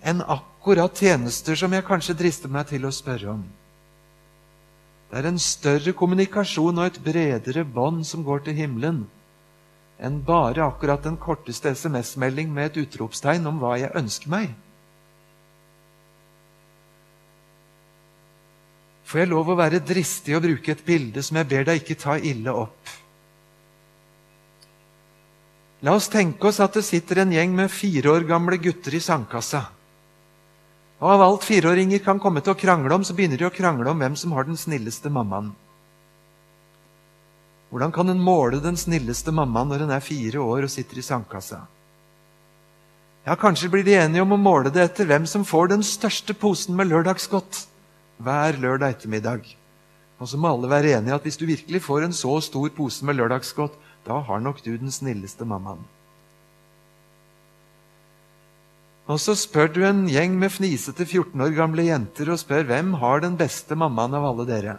enn 0.00 0.22
akkurat 0.24 0.49
akkurat 0.70 1.00
tjenester 1.02 1.56
som 1.58 1.72
jeg 1.74 1.82
kanskje 1.82 2.14
drister 2.14 2.50
meg 2.52 2.68
til 2.70 2.84
å 2.86 2.92
spørre 2.94 3.32
om. 3.32 3.40
Det 5.10 5.16
er 5.18 5.26
en 5.26 5.40
større 5.42 5.90
kommunikasjon 5.98 6.78
og 6.78 6.84
et 6.86 7.00
bredere 7.02 7.64
bånd 7.66 8.04
som 8.06 8.22
går 8.22 8.44
til 8.46 8.54
himmelen, 8.54 9.00
enn 9.98 10.20
bare 10.22 10.62
akkurat 10.62 11.02
den 11.02 11.16
korteste 11.18 11.72
SMS-melding 11.74 12.52
med 12.54 12.70
et 12.70 12.78
utropstegn 12.84 13.48
om 13.50 13.58
hva 13.58 13.72
jeg 13.80 13.90
ønsker 13.98 14.30
meg. 14.30 14.52
Får 19.10 19.24
jeg 19.24 19.32
lov 19.32 19.50
å 19.50 19.58
være 19.58 19.82
dristig 19.82 20.38
og 20.38 20.46
bruke 20.46 20.70
et 20.70 20.86
bilde 20.86 21.26
som 21.26 21.40
jeg 21.42 21.50
ber 21.50 21.66
deg 21.66 21.82
ikke 21.82 21.98
ta 21.98 22.14
ille 22.14 22.54
opp? 22.54 22.94
La 25.82 25.98
oss 25.98 26.06
tenke 26.14 26.46
oss 26.46 26.62
at 26.62 26.78
det 26.78 26.86
sitter 26.86 27.24
en 27.24 27.34
gjeng 27.34 27.58
med 27.58 27.74
fire 27.74 28.14
år 28.14 28.30
gamle 28.30 28.62
gutter 28.62 28.94
i 28.94 29.02
sandkassa. 29.02 29.66
Og 31.00 31.08
av 31.08 31.22
alt 31.24 31.46
fireåringer 31.48 32.02
kan 32.04 32.20
komme 32.20 32.42
til 32.44 32.52
å 32.52 32.60
krangle 32.60 32.92
om, 32.92 33.04
så 33.04 33.16
begynner 33.16 33.40
de 33.40 33.48
å 33.48 33.54
krangle 33.54 33.88
om 33.88 34.00
hvem 34.00 34.16
som 34.20 34.34
har 34.36 34.44
den 34.44 34.58
snilleste 34.60 35.08
mammaen. 35.12 35.54
Hvordan 37.70 37.92
kan 37.94 38.10
en 38.10 38.20
måle 38.20 38.58
den 38.60 38.76
snilleste 38.76 39.32
mammaen 39.32 39.70
når 39.70 39.86
en 39.86 39.94
er 39.96 40.04
fire 40.04 40.42
år 40.42 40.66
og 40.66 40.72
sitter 40.72 41.00
i 41.00 41.06
sandkassa? 41.06 41.62
Ja, 43.24 43.36
Kanskje 43.36 43.70
blir 43.72 43.84
de 43.86 43.94
enige 43.96 44.24
om 44.24 44.34
å 44.34 44.40
måle 44.40 44.72
det 44.74 44.82
etter 44.82 45.08
hvem 45.08 45.26
som 45.28 45.46
får 45.46 45.72
den 45.72 45.84
største 45.86 46.34
posen 46.34 46.76
med 46.76 46.90
lørdagsgodt 46.90 47.64
hver 48.20 48.58
lørdag 48.60 48.96
ettermiddag. 48.96 49.46
Og 50.20 50.28
så 50.28 50.36
må 50.36 50.50
alle 50.50 50.68
være 50.68 50.96
enige 50.98 51.16
at 51.16 51.24
hvis 51.24 51.38
du 51.40 51.46
virkelig 51.48 51.80
får 51.84 52.04
en 52.04 52.16
så 52.16 52.34
stor 52.44 52.68
pose 52.76 53.06
med 53.06 53.16
lørdagsgodt, 53.16 53.76
da 54.04 54.20
har 54.26 54.42
nok 54.44 54.60
du 54.64 54.74
den 54.76 54.92
snilleste 54.92 55.46
mammaen. 55.48 55.80
Og 59.08 59.18
så 59.18 59.34
spør 59.38 59.72
du 59.72 59.80
en 59.86 60.04
gjeng 60.10 60.36
med 60.38 60.52
fnisete 60.52 61.06
14 61.06 61.40
år 61.40 61.54
gamle 61.56 61.86
jenter 61.88 62.30
og 62.30 62.38
spør 62.42 62.68
hvem 62.68 62.94
har 63.00 63.22
den 63.24 63.36
beste 63.40 63.78
mammaen 63.78 64.14
av 64.14 64.26
alle 64.28 64.46
dere. 64.48 64.76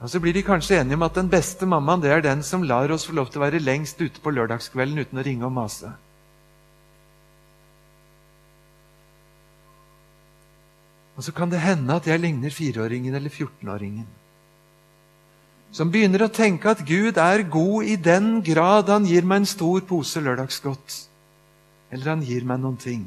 Og 0.00 0.10
Så 0.12 0.20
blir 0.20 0.34
de 0.36 0.44
kanskje 0.44 0.80
enige 0.80 0.98
om 0.98 1.06
at 1.06 1.16
den 1.16 1.30
beste 1.32 1.66
mammaen 1.66 2.02
det 2.02 2.10
er 2.12 2.20
den 2.20 2.42
som 2.42 2.62
lar 2.62 2.90
oss 2.92 3.06
få 3.08 3.16
lov 3.16 3.30
til 3.30 3.40
å 3.40 3.46
være 3.46 3.62
lengst 3.64 4.00
ute 4.00 4.20
på 4.20 4.30
lørdagskvelden 4.30 5.00
uten 5.00 5.18
å 5.18 5.24
ringe 5.24 5.48
og 5.48 5.54
mase. 5.56 5.92
Og 11.16 11.24
så 11.24 11.32
kan 11.32 11.48
det 11.48 11.64
hende 11.64 11.96
at 11.96 12.06
jeg 12.06 12.20
ligner 12.20 12.52
fireåringen 12.52 13.14
eller 13.16 13.32
14-åringen. 13.32 14.04
Som 15.72 15.90
begynner 15.90 16.26
å 16.26 16.32
tenke 16.32 16.70
at 16.70 16.84
Gud 16.86 17.16
er 17.16 17.42
god 17.48 17.88
i 17.88 17.96
den 17.96 18.42
grad 18.44 18.92
han 18.92 19.08
gir 19.08 19.24
meg 19.24 19.42
en 19.42 19.48
stor 19.48 19.80
pose 19.88 20.20
lørdagsgodt. 20.20 21.06
Eller 21.96 22.12
han 22.12 22.24
gir 22.24 22.44
meg 22.44 22.60
noen 22.60 22.76
ting. 22.76 23.06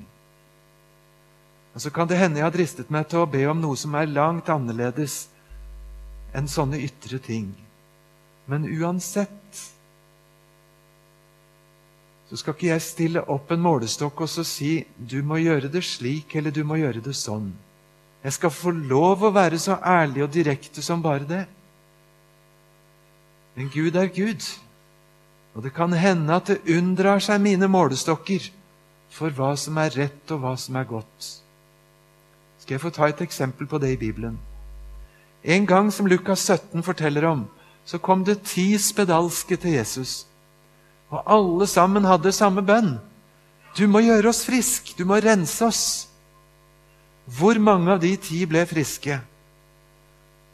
Og 1.76 1.82
Så 1.82 1.92
kan 1.94 2.10
det 2.10 2.18
hende 2.18 2.42
jeg 2.42 2.48
har 2.48 2.56
dristet 2.56 2.90
meg 2.90 3.06
til 3.08 3.22
å 3.22 3.30
be 3.30 3.44
om 3.48 3.60
noe 3.62 3.78
som 3.78 3.94
er 3.96 4.10
langt 4.10 4.50
annerledes 4.50 5.28
enn 6.34 6.50
sånne 6.50 6.82
ytre 6.82 7.22
ting. 7.22 7.52
Men 8.50 8.66
uansett 8.66 9.62
så 12.30 12.38
skal 12.38 12.54
ikke 12.54 12.68
jeg 12.70 12.86
stille 12.86 13.22
opp 13.34 13.54
en 13.54 13.62
målestokk 13.62 14.26
og 14.26 14.30
så 14.30 14.44
si 14.46 14.84
du 14.98 15.22
må 15.26 15.40
gjøre 15.42 15.70
det 15.72 15.82
slik 15.86 16.36
eller 16.38 16.54
du 16.54 16.62
må 16.66 16.78
gjøre 16.82 17.02
det 17.06 17.16
sånn. 17.18 17.48
Jeg 18.26 18.36
skal 18.36 18.54
få 18.54 18.74
lov 18.76 19.24
å 19.24 19.34
være 19.34 19.58
så 19.62 19.80
ærlig 19.80 20.26
og 20.26 20.34
direkte 20.34 20.84
som 20.86 21.02
bare 21.02 21.26
det. 21.30 21.46
Men 23.56 23.72
Gud 23.74 23.96
er 23.98 24.12
Gud, 24.14 24.46
og 25.56 25.64
det 25.66 25.74
kan 25.74 25.94
hende 25.96 26.36
at 26.36 26.52
det 26.52 26.78
unndrar 26.78 27.24
seg 27.24 27.42
mine 27.42 27.68
målestokker 27.72 28.46
for 29.10 29.34
hva 29.34 29.56
som 29.58 29.78
er 29.82 29.96
rett, 29.98 30.32
og 30.32 30.44
hva 30.44 30.56
som 30.58 30.78
er 30.80 30.88
godt. 30.90 31.30
Skal 32.60 32.76
jeg 32.76 32.84
få 32.84 32.92
ta 32.94 33.10
et 33.10 33.22
eksempel 33.26 33.68
på 33.68 33.80
det 33.82 33.94
i 33.96 34.00
Bibelen? 34.00 34.38
En 35.44 35.66
gang 35.66 35.94
som 35.94 36.08
Lukas 36.08 36.44
17 36.46 36.84
forteller 36.84 37.26
om, 37.26 37.48
så 37.86 37.98
kom 37.98 38.26
det 38.26 38.42
ti 38.46 38.78
spedalske 38.78 39.56
til 39.58 39.72
Jesus. 39.80 40.28
Og 41.10 41.24
alle 41.26 41.68
sammen 41.68 42.06
hadde 42.06 42.32
samme 42.32 42.62
bønn. 42.62 43.00
Du 43.78 43.88
må 43.88 44.04
gjøre 44.04 44.30
oss 44.30 44.44
frisk, 44.46 44.94
du 44.98 45.06
må 45.06 45.18
rense 45.24 45.66
oss. 45.66 45.84
Hvor 47.26 47.58
mange 47.62 47.92
av 47.94 48.02
de 48.02 48.16
ti 48.18 48.44
ble 48.50 48.66
friske? 48.70 49.20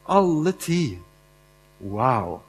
Alle 0.07 0.51
ti. 0.59 0.97
Wow! 1.81 2.39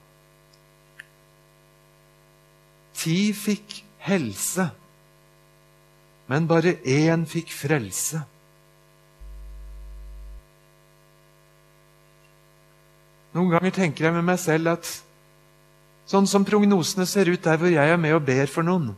Ti 2.96 3.32
fikk 3.36 3.80
helse, 4.06 4.70
men 6.26 6.48
bare 6.50 6.76
én 6.82 7.24
fikk 7.28 7.52
frelse. 7.54 8.20
Noen 13.36 13.52
ganger 13.52 13.74
tenker 13.74 14.08
jeg 14.08 14.16
med 14.16 14.24
meg 14.24 14.38
selv 14.40 14.72
at 14.72 14.88
sånn 16.08 16.28
som 16.30 16.46
prognosene 16.46 17.04
ser 17.08 17.28
ut 17.28 17.42
der 17.44 17.58
hvor 17.60 17.72
jeg 17.72 17.92
er 17.92 18.00
med 18.00 18.16
og 18.16 18.24
ber 18.24 18.48
for 18.50 18.66
noen, 18.66 18.94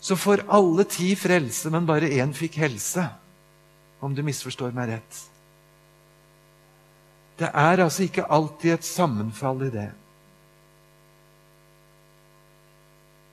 så 0.00 0.14
får 0.18 0.44
alle 0.52 0.84
ti 0.86 1.14
frelse, 1.18 1.70
men 1.72 1.86
bare 1.88 2.12
én 2.12 2.34
fikk 2.36 2.60
helse 2.60 3.06
om 4.04 4.12
du 4.14 4.20
misforstår 4.22 4.74
meg 4.76 4.92
rett. 4.92 5.22
Det 7.40 7.48
er 7.48 7.82
altså 7.82 8.04
ikke 8.06 8.28
alltid 8.32 8.76
et 8.76 8.86
sammenfall 8.86 9.66
i 9.66 9.72
det. 9.72 9.88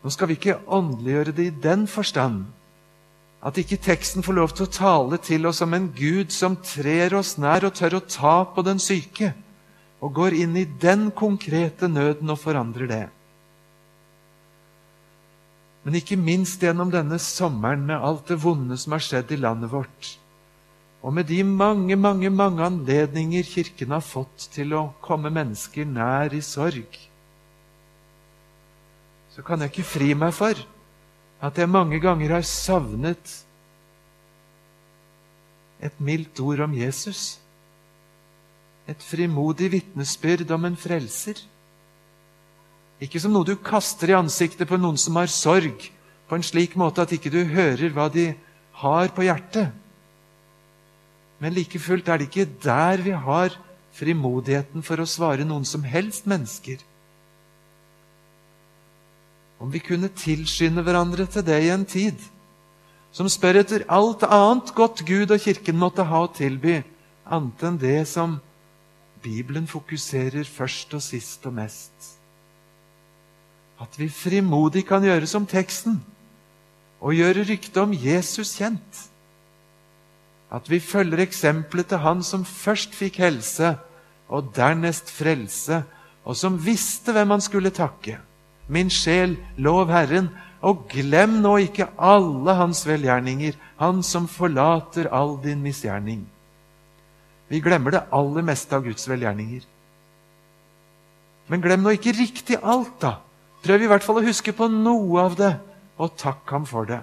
Nå 0.04 0.12
skal 0.12 0.30
vi 0.30 0.36
ikke 0.36 0.60
åndeliggjøre 0.68 1.34
det 1.36 1.48
i 1.48 1.56
den 1.64 1.88
forstand 1.88 2.44
at 3.44 3.58
ikke 3.60 3.80
teksten 3.84 4.24
får 4.24 4.38
lov 4.38 4.54
til 4.56 4.66
å 4.66 4.72
tale 4.72 5.20
til 5.24 5.48
oss 5.50 5.60
om 5.66 5.74
en 5.76 5.90
Gud 5.96 6.32
som 6.32 6.56
trer 6.64 7.16
oss 7.18 7.36
nær 7.42 7.66
og 7.68 7.76
tør 7.76 7.98
å 7.98 8.06
ta 8.08 8.36
på 8.48 8.64
den 8.64 8.80
syke, 8.80 9.34
og 10.00 10.16
går 10.16 10.36
inn 10.46 10.56
i 10.60 10.64
den 10.80 11.10
konkrete 11.16 11.90
nøden 11.92 12.32
og 12.32 12.40
forandrer 12.40 12.88
det. 12.88 13.04
Men 15.84 16.00
ikke 16.00 16.16
minst 16.20 16.64
gjennom 16.64 16.92
denne 16.92 17.20
sommeren 17.20 17.84
med 17.88 18.00
alt 18.00 18.32
det 18.32 18.40
vonde 18.40 18.78
som 18.80 18.96
har 18.96 19.04
skjedd 19.04 19.36
i 19.36 19.42
landet 19.44 19.72
vårt, 19.76 20.14
og 21.04 21.12
med 21.12 21.28
de 21.28 21.42
mange, 21.44 21.98
mange, 22.00 22.32
mange 22.32 22.64
anledninger 22.64 23.44
Kirken 23.44 23.92
har 23.92 24.04
fått 24.08 24.48
til 24.56 24.72
å 24.72 24.86
komme 25.04 25.32
mennesker 25.36 25.84
nær 25.84 26.32
i 26.32 26.40
sorg, 26.40 26.96
så 29.34 29.42
kan 29.42 29.62
jeg 29.62 29.74
ikke 29.74 29.88
fri 29.88 30.12
meg 30.18 30.34
for 30.36 30.58
at 31.44 31.58
jeg 31.58 31.70
mange 31.70 32.00
ganger 32.00 32.38
har 32.38 32.46
savnet 32.48 33.32
et 35.84 35.96
mildt 36.00 36.40
ord 36.40 36.62
om 36.64 36.76
Jesus. 36.78 37.40
Et 38.88 39.04
frimodig 39.04 39.72
vitnesbyrd 39.74 40.52
om 40.56 40.70
en 40.70 40.78
frelser. 40.80 41.42
Ikke 43.04 43.20
som 43.20 43.34
noe 43.36 43.48
du 43.48 43.58
kaster 43.60 44.14
i 44.14 44.16
ansiktet 44.16 44.70
på 44.70 44.80
noen 44.80 45.00
som 45.02 45.18
har 45.20 45.32
sorg, 45.32 45.90
på 46.30 46.40
en 46.40 46.46
slik 46.46 46.78
måte 46.80 47.04
at 47.04 47.12
ikke 47.12 47.34
du 47.34 47.42
hører 47.52 47.92
hva 47.92 48.08
de 48.14 48.30
har 48.80 49.12
på 49.16 49.26
hjertet. 49.28 49.74
Men 51.44 51.58
like 51.58 51.80
fullt 51.84 52.08
er 52.08 52.22
det 52.22 52.30
ikke 52.30 52.48
der 52.64 53.04
vi 53.04 53.12
har 53.12 53.58
frimodigheten 53.94 54.86
for 54.86 55.04
å 55.04 55.10
svare 55.10 55.44
noen 55.44 55.68
som 55.68 55.84
helst 55.84 56.30
mennesker. 56.30 56.80
Om 59.64 59.72
vi 59.72 59.80
kunne 59.80 60.10
tilskynde 60.12 60.84
hverandre 60.84 61.24
til 61.32 61.46
det 61.48 61.62
i 61.64 61.72
en 61.72 61.86
tid 61.88 62.20
som 63.14 63.30
spør 63.30 63.62
etter 63.62 63.86
alt 63.94 64.26
annet 64.26 64.74
godt 64.76 65.06
Gud 65.08 65.32
og 65.32 65.40
Kirken 65.40 65.78
måtte 65.80 66.04
ha 66.10 66.24
å 66.26 66.32
tilby, 66.34 66.82
annet 67.24 67.64
enn 67.64 67.78
det 67.80 68.02
som 68.10 68.40
Bibelen 69.24 69.70
fokuserer 69.70 70.44
først 70.50 70.96
og 70.98 71.04
sist 71.06 71.46
og 71.48 71.56
mest. 71.56 72.10
At 73.80 73.96
vi 74.02 74.10
frimodig 74.12 74.84
kan 74.90 75.06
gjøre 75.06 75.30
som 75.30 75.46
teksten 75.48 76.02
og 77.00 77.16
gjøre 77.16 77.46
ryktet 77.48 77.80
om 77.86 77.94
Jesus 77.96 78.58
kjent. 78.58 79.06
At 80.52 80.68
vi 80.68 80.82
følger 80.84 81.24
eksempelet 81.24 81.94
til 81.94 82.04
han 82.04 82.26
som 82.26 82.44
først 82.44 82.98
fikk 82.98 83.22
helse, 83.24 83.76
og 84.28 84.52
dernest 84.58 85.12
frelse, 85.14 85.84
og 86.26 86.36
som 86.36 86.60
visste 86.60 87.14
hvem 87.14 87.36
han 87.36 87.44
skulle 87.44 87.72
takke. 87.72 88.18
Min 88.74 88.90
sjel, 88.90 89.38
lov 89.62 89.92
Herren, 89.94 90.32
og 90.64 90.88
glem 90.90 91.42
nå 91.44 91.58
ikke 91.66 91.90
alle 92.00 92.56
hans 92.58 92.86
velgjerninger, 92.88 93.58
han 93.82 94.00
som 94.06 94.30
forlater 94.32 95.10
all 95.14 95.36
din 95.44 95.62
misgjerning. 95.62 96.24
Vi 97.52 97.60
glemmer 97.62 97.94
det 97.94 98.06
aller 98.16 98.46
meste 98.48 98.74
av 98.74 98.86
Guds 98.88 99.06
velgjerninger. 99.10 99.66
Men 101.52 101.62
glem 101.62 101.84
nå 101.84 101.94
ikke 101.94 102.16
riktig 102.16 102.58
alt, 102.64 102.96
da. 103.04 103.18
Prøv 103.64 103.84
i 103.84 103.90
hvert 103.92 104.04
fall 104.04 104.22
å 104.22 104.26
huske 104.26 104.56
på 104.56 104.70
noe 104.72 105.26
av 105.28 105.36
det, 105.40 105.52
og 106.00 106.16
takk 106.20 106.50
ham 106.56 106.66
for 106.68 106.88
det. 106.90 107.02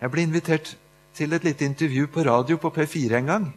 Jeg 0.00 0.10
ble 0.10 0.24
invitert 0.26 0.72
til 1.14 1.34
et 1.34 1.44
lite 1.44 1.66
intervju 1.66 2.08
på 2.10 2.24
radio 2.26 2.56
på 2.58 2.70
P4 2.74 3.18
en 3.18 3.28
gang. 3.28 3.50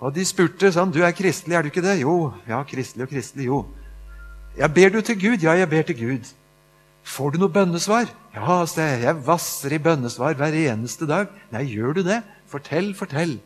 Og 0.00 0.12
de 0.14 0.24
spurte 0.24 0.70
sånn 0.72 0.92
'Du 0.92 1.02
er 1.02 1.16
kristelig, 1.16 1.56
er 1.56 1.62
du 1.62 1.68
ikke 1.68 1.82
det?' 1.82 2.00
'Jo.' 2.00 2.34
'Ja, 2.46 2.62
kristelig 2.62 3.02
og 3.02 3.10
kristelig, 3.10 3.46
jo.' 3.46 3.66
'Ja, 4.56 4.66
Ber 4.66 4.88
du 4.88 5.00
til 5.00 5.18
Gud?' 5.20 5.42
'Ja, 5.42 5.52
jeg 5.52 5.70
ber 5.70 5.82
til 5.82 5.98
Gud.' 5.98 6.34
'Får 7.02 7.30
du 7.30 7.38
noe 7.38 7.50
bønnesvar?' 7.50 8.10
'Ja, 8.34 8.66
jeg. 8.76 9.02
Jeg 9.02 9.26
vasser 9.26 9.72
i 9.72 9.78
bønnesvar 9.78 10.34
hver 10.34 10.54
eneste 10.54 11.06
dag.' 11.06 11.26
'Nei, 11.50 11.64
gjør 11.64 11.92
du 11.92 12.02
det? 12.02 12.22
Fortell, 12.46 12.94
fortell.' 12.94 13.40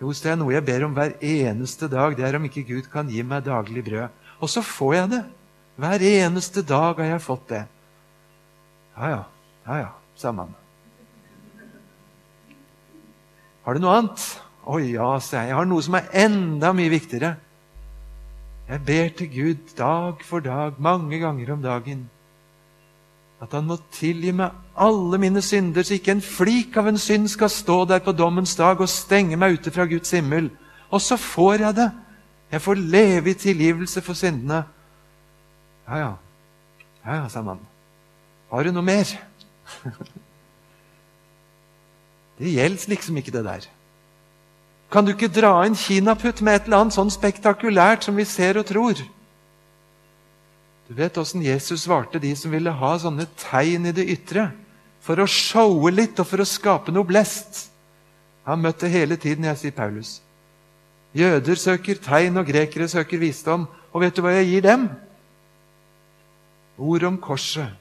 'Jo, 0.00 0.08
det 0.08 0.24
jeg, 0.24 0.36
noe 0.38 0.54
jeg 0.54 0.64
ber 0.64 0.84
om 0.84 0.92
hver 0.94 1.12
eneste 1.20 1.88
dag, 1.88 2.16
det 2.16 2.24
er 2.24 2.36
om 2.36 2.44
ikke 2.44 2.62
Gud 2.62 2.86
kan 2.92 3.08
gi 3.10 3.22
meg 3.22 3.44
daglig 3.44 3.84
brød.' 3.84 4.08
Og 4.40 4.48
så 4.48 4.62
får 4.62 4.94
jeg 4.94 5.10
det. 5.10 5.24
Hver 5.76 6.02
eneste 6.02 6.62
dag 6.62 6.96
har 6.96 7.04
jeg 7.04 7.22
fått 7.22 7.48
det. 7.48 7.64
Ja, 8.96 9.08
ja. 9.08 9.22
Ja, 9.66 9.74
ja, 9.76 9.88
sa 10.16 10.32
man. 10.32 10.54
Har 13.64 13.74
du 13.74 13.80
noe 13.80 13.96
annet? 13.98 14.22
Å 14.64 14.78
ja, 14.80 15.18
sa 15.20 15.42
jeg. 15.42 15.50
Jeg 15.50 15.58
har 15.58 15.68
noe 15.68 15.84
som 15.84 15.94
er 15.98 16.08
enda 16.24 16.72
mye 16.72 16.88
viktigere. 16.88 17.34
Jeg 18.68 18.84
ber 18.84 19.08
til 19.16 19.28
Gud 19.32 19.70
dag 19.78 20.24
for 20.24 20.44
dag, 20.44 20.72
mange 20.78 21.18
ganger 21.18 21.52
om 21.52 21.62
dagen, 21.62 22.10
at 23.40 23.52
Han 23.52 23.64
må 23.64 23.76
tilgi 23.92 24.32
meg 24.34 24.50
alle 24.76 25.18
mine 25.18 25.42
synder, 25.42 25.82
så 25.82 25.94
ikke 25.94 26.16
en 26.16 26.22
flik 26.22 26.76
av 26.76 26.88
en 26.90 26.98
synd 26.98 27.28
skal 27.28 27.50
stå 27.50 27.84
der 27.88 28.02
på 28.04 28.12
dommens 28.12 28.56
dag 28.56 28.80
og 28.80 28.88
stenge 28.88 29.36
meg 29.36 29.56
ute 29.56 29.70
fra 29.70 29.86
Guds 29.86 30.10
himmel. 30.10 30.50
Og 30.90 31.00
så 31.00 31.16
får 31.16 31.54
jeg 31.54 31.76
det 31.76 31.90
Jeg 32.50 32.62
får 32.62 32.74
leve 32.74 33.30
i 33.30 33.34
tilgivelse 33.34 34.00
for 34.00 34.16
syndene. 34.16 34.62
Ja, 35.88 35.96
ja. 35.96 36.12
Ja, 37.04 37.14
ja, 37.14 37.28
sa 37.28 37.42
mannen. 37.42 37.66
Har 38.50 38.64
du 38.64 38.72
noe 38.72 38.82
mer? 38.82 39.04
det 42.38 42.54
gjelder 42.54 42.88
liksom 42.88 43.16
ikke, 43.16 43.30
det 43.30 43.44
der. 43.44 43.68
Kan 44.88 45.04
du 45.04 45.12
ikke 45.12 45.28
dra 45.28 45.52
inn 45.68 45.76
kinaputt 45.76 46.40
med 46.40 46.56
et 46.56 46.68
eller 46.68 46.82
annet 46.82 46.96
sånn 46.96 47.12
spektakulært 47.12 48.06
som 48.08 48.16
vi 48.16 48.24
ser 48.28 48.56
og 48.60 48.68
tror? 48.70 49.00
Du 50.88 50.94
vet 50.96 51.18
åssen 51.20 51.44
Jesus 51.44 51.84
svarte 51.84 52.20
de 52.22 52.30
som 52.36 52.52
ville 52.54 52.72
ha 52.72 52.92
sånne 52.96 53.26
tegn 53.36 53.90
i 53.90 53.92
det 53.92 54.06
ytre, 54.08 54.46
for 55.04 55.20
å 55.20 55.28
showe 55.28 55.92
litt 55.92 56.16
og 56.20 56.28
for 56.30 56.40
å 56.40 56.48
skape 56.48 56.94
noe 56.94 57.04
blest. 57.06 57.66
Han 58.48 58.64
møtte 58.64 58.88
hele 58.88 59.18
tiden, 59.20 59.44
jeg 59.44 59.60
sier 59.60 59.76
Paulus. 59.76 60.18
Jøder 61.12 61.60
søker 61.60 62.00
tegn, 62.00 62.40
og 62.40 62.48
grekere 62.48 62.88
søker 62.88 63.20
visdom. 63.20 63.66
Og 63.92 64.00
vet 64.00 64.16
du 64.16 64.22
hva 64.24 64.32
jeg 64.38 64.48
gir 64.48 64.64
dem? 64.64 64.88
Ord 66.78 67.04
om 67.04 67.18
korset. 67.20 67.76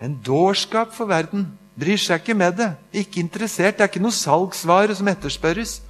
En 0.00 0.16
dårskap 0.24 0.94
for 0.96 1.10
verden. 1.10 1.50
Bryr 1.78 2.00
seg 2.00 2.22
ikke 2.22 2.36
med 2.36 2.56
det. 2.58 2.70
Ikke 2.92 3.20
interessert. 3.22 3.76
Det 3.78 3.84
er 3.84 3.92
ikke 3.92 4.02
noe 4.02 4.14
salgsvare 4.14 4.96
som 4.98 5.08
etterspørres. 5.10 5.80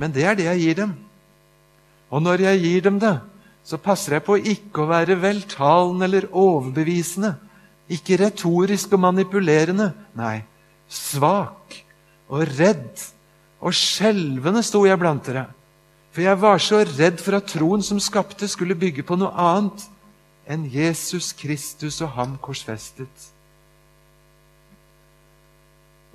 Men 0.00 0.12
det 0.12 0.24
er 0.24 0.38
det 0.38 0.48
jeg 0.48 0.62
gir 0.62 0.78
dem. 0.82 0.94
Og 2.10 2.22
når 2.22 2.44
jeg 2.46 2.62
gir 2.62 2.86
dem 2.86 3.00
det, 3.02 3.16
så 3.66 3.78
passer 3.82 4.16
jeg 4.16 4.24
på 4.26 4.36
ikke 4.38 4.84
å 4.84 4.90
være 4.90 5.18
veltalende 5.18 6.06
eller 6.06 6.28
overbevisende. 6.30 7.34
Ikke 7.90 8.18
retorisk 8.20 8.94
og 8.94 9.02
manipulerende. 9.02 9.90
Nei, 10.18 10.40
svak 10.88 11.76
og 12.30 12.46
redd 12.58 13.02
og 13.62 13.74
skjelvende 13.74 14.62
sto 14.66 14.84
jeg 14.86 14.98
blant 15.00 15.26
dere. 15.26 15.46
For 16.14 16.24
jeg 16.24 16.40
var 16.40 16.62
så 16.62 16.80
redd 16.86 17.20
for 17.20 17.36
at 17.38 17.50
troen 17.50 17.82
som 17.84 18.00
skapte, 18.00 18.48
skulle 18.48 18.78
bygge 18.78 19.04
på 19.06 19.18
noe 19.18 19.34
annet 19.36 19.84
enn 20.48 20.64
Jesus 20.70 21.32
Kristus 21.36 21.98
og 22.00 22.14
ham 22.16 22.36
korsfestet. 22.40 23.35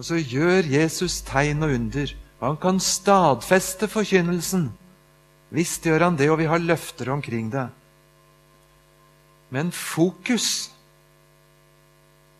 Og 0.02 0.06
så 0.08 0.18
gjør 0.18 0.66
Jesus 0.66 1.20
tegn 1.22 1.62
og 1.62 1.76
under, 1.76 2.10
han 2.42 2.56
kan 2.58 2.80
stadfeste 2.82 3.86
forkynnelsen. 3.86 4.72
Visst 5.54 5.86
gjør 5.86 6.08
han 6.08 6.18
det, 6.18 6.32
og 6.34 6.40
vi 6.40 6.48
har 6.50 6.58
løfter 6.58 7.12
omkring 7.14 7.52
det. 7.54 7.68
Men 9.54 9.70
fokus, 9.70 10.72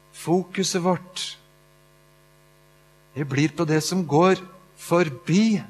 fokuset 0.10 0.82
vårt, 0.82 1.38
det 3.14 3.30
blir 3.30 3.54
på 3.54 3.70
det 3.70 3.84
som 3.86 4.08
går 4.10 4.42
forbi 4.82 5.62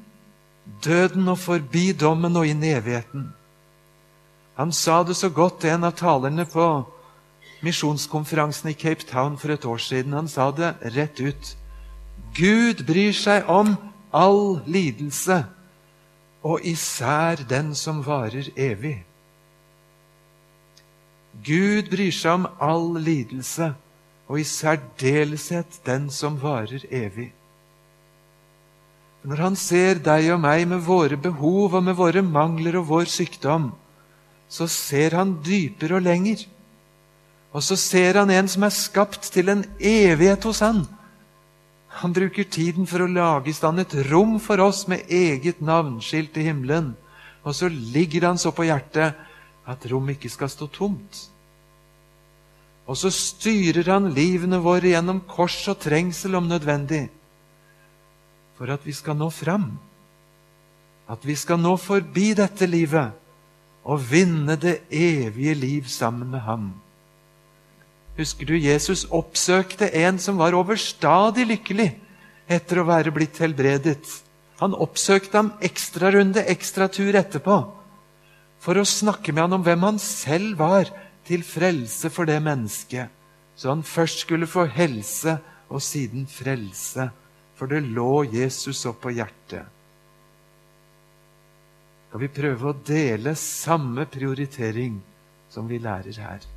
døden 0.85 1.27
og 1.27 1.43
forbi 1.43 1.89
dommen 1.91 2.39
og 2.39 2.47
inn 2.47 2.63
i 2.63 2.71
evigheten. 2.71 3.33
Han 4.55 4.71
sa 4.71 5.03
det 5.03 5.19
så 5.19 5.27
godt, 5.27 5.67
en 5.67 5.91
av 5.91 5.99
talerne 5.99 6.47
på 6.47 6.71
misjonskonferansen 7.67 8.71
i 8.71 8.79
Cape 8.79 9.03
Town 9.11 9.35
for 9.35 9.51
et 9.51 9.65
år 9.67 9.89
siden. 9.91 10.15
Han 10.15 10.31
sa 10.31 10.53
det 10.55 10.77
rett 10.95 11.19
ut. 11.19 11.57
Gud 12.35 12.85
bryr 12.87 13.13
seg 13.15 13.49
om 13.51 13.75
all 14.13 14.61
lidelse, 14.67 15.43
og 16.43 16.63
især 16.65 17.43
den 17.49 17.75
som 17.75 18.01
varer 18.05 18.47
evig. 18.55 19.01
Gud 21.45 21.91
bryr 21.91 22.13
seg 22.15 22.39
om 22.39 22.47
all 22.59 22.95
lidelse, 22.99 23.73
og 24.31 24.39
i 24.39 24.47
særdeleshet 24.47 25.81
den 25.85 26.09
som 26.11 26.39
varer 26.41 26.83
evig. 26.89 27.31
Når 29.23 29.43
han 29.43 29.55
ser 29.59 29.99
deg 30.01 30.31
og 30.33 30.39
meg 30.41 30.63
med 30.71 30.81
våre 30.87 31.17
behov 31.19 31.75
og 31.77 31.83
med 31.83 31.97
våre 31.99 32.23
mangler 32.25 32.79
og 32.79 32.87
vår 32.89 33.11
sykdom, 33.11 33.69
så 34.49 34.67
ser 34.67 35.15
han 35.19 35.37
dypere 35.45 35.99
og 35.99 36.07
lenger. 36.07 36.47
Og 37.51 37.63
så 37.63 37.75
ser 37.75 38.17
han 38.17 38.31
en 38.33 38.49
som 38.49 38.65
er 38.65 38.73
skapt 38.73 39.29
til 39.35 39.51
en 39.51 39.63
evighet 39.77 40.47
hos 40.47 40.63
han, 40.63 40.85
han 41.99 42.13
bruker 42.15 42.47
tiden 42.47 42.87
for 42.87 43.03
å 43.03 43.09
lage 43.11 43.51
i 43.51 43.55
stand 43.55 43.83
et 43.83 43.93
rom 44.07 44.37
for 44.39 44.61
oss 44.63 44.85
med 44.87 45.09
eget 45.11 45.59
navnskilt 45.61 46.37
i 46.39 46.47
himmelen. 46.47 46.93
Og 47.43 47.55
så 47.57 47.67
ligger 47.67 48.29
han 48.29 48.39
så 48.39 48.53
på 48.55 48.65
hjertet 48.69 49.17
at 49.67 49.85
rommet 49.91 50.15
ikke 50.17 50.31
skal 50.31 50.49
stå 50.51 50.69
tomt. 50.71 51.25
Og 52.87 52.97
så 52.97 53.11
styrer 53.13 53.91
han 53.91 54.09
livene 54.15 54.61
våre 54.63 54.93
gjennom 54.93 55.21
kors 55.29 55.59
og 55.71 55.81
trengsel 55.83 56.35
om 56.39 56.47
nødvendig. 56.49 57.09
For 58.57 58.71
at 58.71 58.85
vi 58.87 58.95
skal 58.95 59.17
nå 59.19 59.29
fram. 59.33 59.73
At 61.11 61.25
vi 61.27 61.35
skal 61.35 61.59
nå 61.59 61.75
forbi 61.81 62.31
dette 62.37 62.67
livet 62.69 63.17
og 63.83 64.03
vinne 64.11 64.55
det 64.55 64.83
evige 64.93 65.55
liv 65.57 65.87
sammen 65.89 66.31
med 66.31 66.45
ham. 66.45 66.71
Husker 68.17 68.49
du 68.49 68.57
Jesus 68.59 69.05
oppsøkte 69.07 69.87
en 70.03 70.19
som 70.19 70.39
var 70.39 70.55
overstadig 70.57 71.45
lykkelig 71.47 71.89
etter 72.51 72.81
å 72.81 72.87
være 72.89 73.13
blitt 73.15 73.39
helbredet? 73.39 74.03
Han 74.59 74.75
oppsøkte 74.75 75.39
ham 75.39 75.53
ekstrarunde, 75.63 76.43
ekstratur 76.51 77.15
etterpå, 77.17 77.55
for 78.61 78.77
å 78.77 78.85
snakke 78.85 79.33
med 79.33 79.47
han 79.47 79.57
om 79.57 79.63
hvem 79.65 79.87
han 79.87 79.97
selv 80.01 80.59
var, 80.59 80.91
til 81.25 81.45
frelse 81.45 82.09
for 82.11 82.27
det 82.27 82.39
mennesket. 82.43 83.09
Så 83.55 83.69
han 83.69 83.83
først 83.85 84.25
skulle 84.25 84.49
få 84.49 84.65
helse 84.69 85.37
og 85.71 85.81
siden 85.85 86.25
frelse, 86.29 87.07
for 87.55 87.71
det 87.71 87.83
lå 87.85 88.23
Jesus 88.33 88.83
opp 88.89 89.03
på 89.05 89.13
hjertet. 89.15 89.63
Skal 92.09 92.25
vi 92.25 92.33
prøve 92.35 92.71
å 92.73 92.79
dele 92.85 93.37
samme 93.39 94.03
prioritering 94.11 94.97
som 95.53 95.69
vi 95.69 95.79
lærer 95.79 96.17
her? 96.19 96.50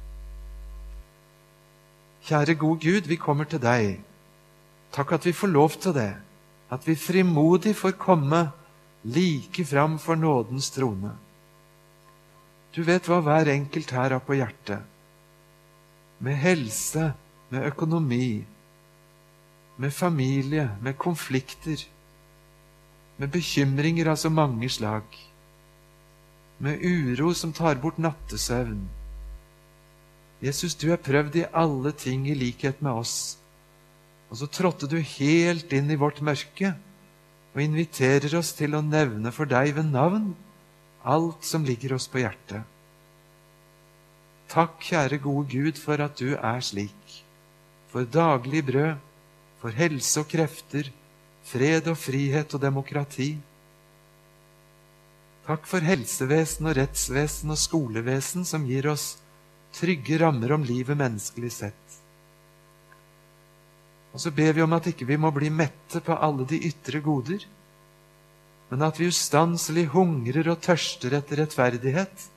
Kjære 2.24 2.54
gode 2.56 2.80
Gud, 2.80 3.08
vi 3.08 3.18
kommer 3.20 3.44
til 3.44 3.60
deg. 3.60 3.98
Takk 4.96 5.10
at 5.12 5.26
vi 5.28 5.32
får 5.36 5.50
lov 5.52 5.74
til 5.76 5.92
det. 5.92 6.14
At 6.72 6.86
vi 6.88 6.94
frimodig 6.96 7.74
får 7.76 7.98
komme 8.00 8.46
like 9.04 9.64
fram 9.68 9.98
for 9.98 10.16
nådens 10.16 10.70
trone. 10.72 11.12
Du 12.72 12.80
vet 12.82 13.04
hva 13.04 13.20
hver 13.20 13.52
enkelt 13.52 13.92
her 13.92 14.16
har 14.16 14.24
på 14.24 14.38
hjertet. 14.40 14.80
Med 16.24 16.40
helse, 16.40 17.12
med 17.52 17.68
økonomi, 17.68 18.44
med 19.76 19.90
familie, 19.92 20.70
med 20.80 20.96
konflikter, 20.96 21.84
med 23.18 23.28
bekymringer 23.28 24.08
av 24.08 24.16
så 24.16 24.32
mange 24.32 24.68
slag, 24.72 25.04
med 26.58 26.80
uro 26.80 27.34
som 27.36 27.52
tar 27.52 27.76
bort 27.82 27.98
nattesøvn 28.00 28.86
Jesus, 30.42 30.74
du 30.74 30.90
er 30.92 31.00
prøvd 31.00 31.36
i 31.40 31.46
alle 31.52 31.92
ting 31.92 32.26
i 32.28 32.34
likhet 32.34 32.82
med 32.82 33.04
oss. 33.04 33.36
Og 34.30 34.40
så 34.40 34.48
trådte 34.50 34.88
du 34.90 34.98
helt 34.98 35.72
inn 35.72 35.90
i 35.92 35.98
vårt 36.00 36.20
mørke 36.24 36.74
og 37.54 37.62
inviterer 37.62 38.34
oss 38.34 38.50
til 38.58 38.74
å 38.74 38.82
nevne 38.82 39.30
for 39.34 39.46
deg 39.46 39.76
ved 39.76 39.92
navn 39.94 40.32
alt 41.04 41.44
som 41.44 41.64
ligger 41.64 41.94
oss 41.94 42.08
på 42.10 42.22
hjertet. 42.24 42.64
Takk, 44.50 44.78
kjære 44.82 45.20
gode 45.22 45.48
Gud, 45.52 45.78
for 45.80 46.00
at 46.02 46.18
du 46.18 46.34
er 46.34 46.60
slik. 46.64 47.18
For 47.92 48.06
daglig 48.08 48.64
brød, 48.66 49.00
for 49.60 49.74
helse 49.74 50.20
og 50.20 50.28
krefter, 50.30 50.90
fred 51.44 51.88
og 51.90 51.98
frihet 52.00 52.54
og 52.56 52.62
demokrati. 52.62 53.34
Takk 55.44 55.66
for 55.68 55.84
helsevesen 55.84 56.70
og 56.70 56.78
rettsvesen 56.78 57.52
og 57.52 57.60
skolevesen 57.60 58.46
som 58.48 58.64
gir 58.68 58.88
oss 58.92 59.14
trygge 59.74 60.18
rammer 60.22 60.54
om 60.54 60.64
livet 60.66 60.98
menneskelig 60.98 61.52
sett. 61.52 61.98
Og 64.14 64.22
så 64.22 64.30
ber 64.30 64.54
vi 64.54 64.62
om 64.62 64.76
at 64.76 64.86
ikke 64.92 65.08
vi 65.08 65.18
må 65.18 65.32
bli 65.34 65.50
mette 65.50 66.00
på 66.04 66.14
alle 66.14 66.46
de 66.46 66.60
ytre 66.68 67.00
goder, 67.02 67.42
men 68.70 68.86
at 68.86 69.00
vi 69.00 69.10
ustanselig 69.10 69.88
hungrer 69.92 70.48
og 70.52 70.62
tørster 70.62 71.16
etter 71.18 71.42
rettferdighet, 71.42 72.28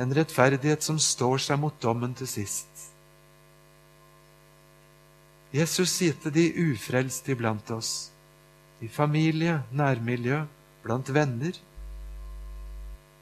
en 0.00 0.16
rettferdighet 0.16 0.82
som 0.82 0.98
står 0.98 1.44
seg 1.44 1.60
mot 1.60 1.76
dommen 1.82 2.16
til 2.16 2.28
sist. 2.28 2.88
Jesus 5.54 5.92
sier 5.92 6.16
til 6.18 6.34
de 6.34 6.48
ufrelste 6.72 7.30
iblant 7.36 7.68
oss, 7.76 8.10
i 8.82 8.88
familie, 8.90 9.60
nærmiljø, 9.70 10.40
blant 10.82 11.12
venner, 11.14 11.54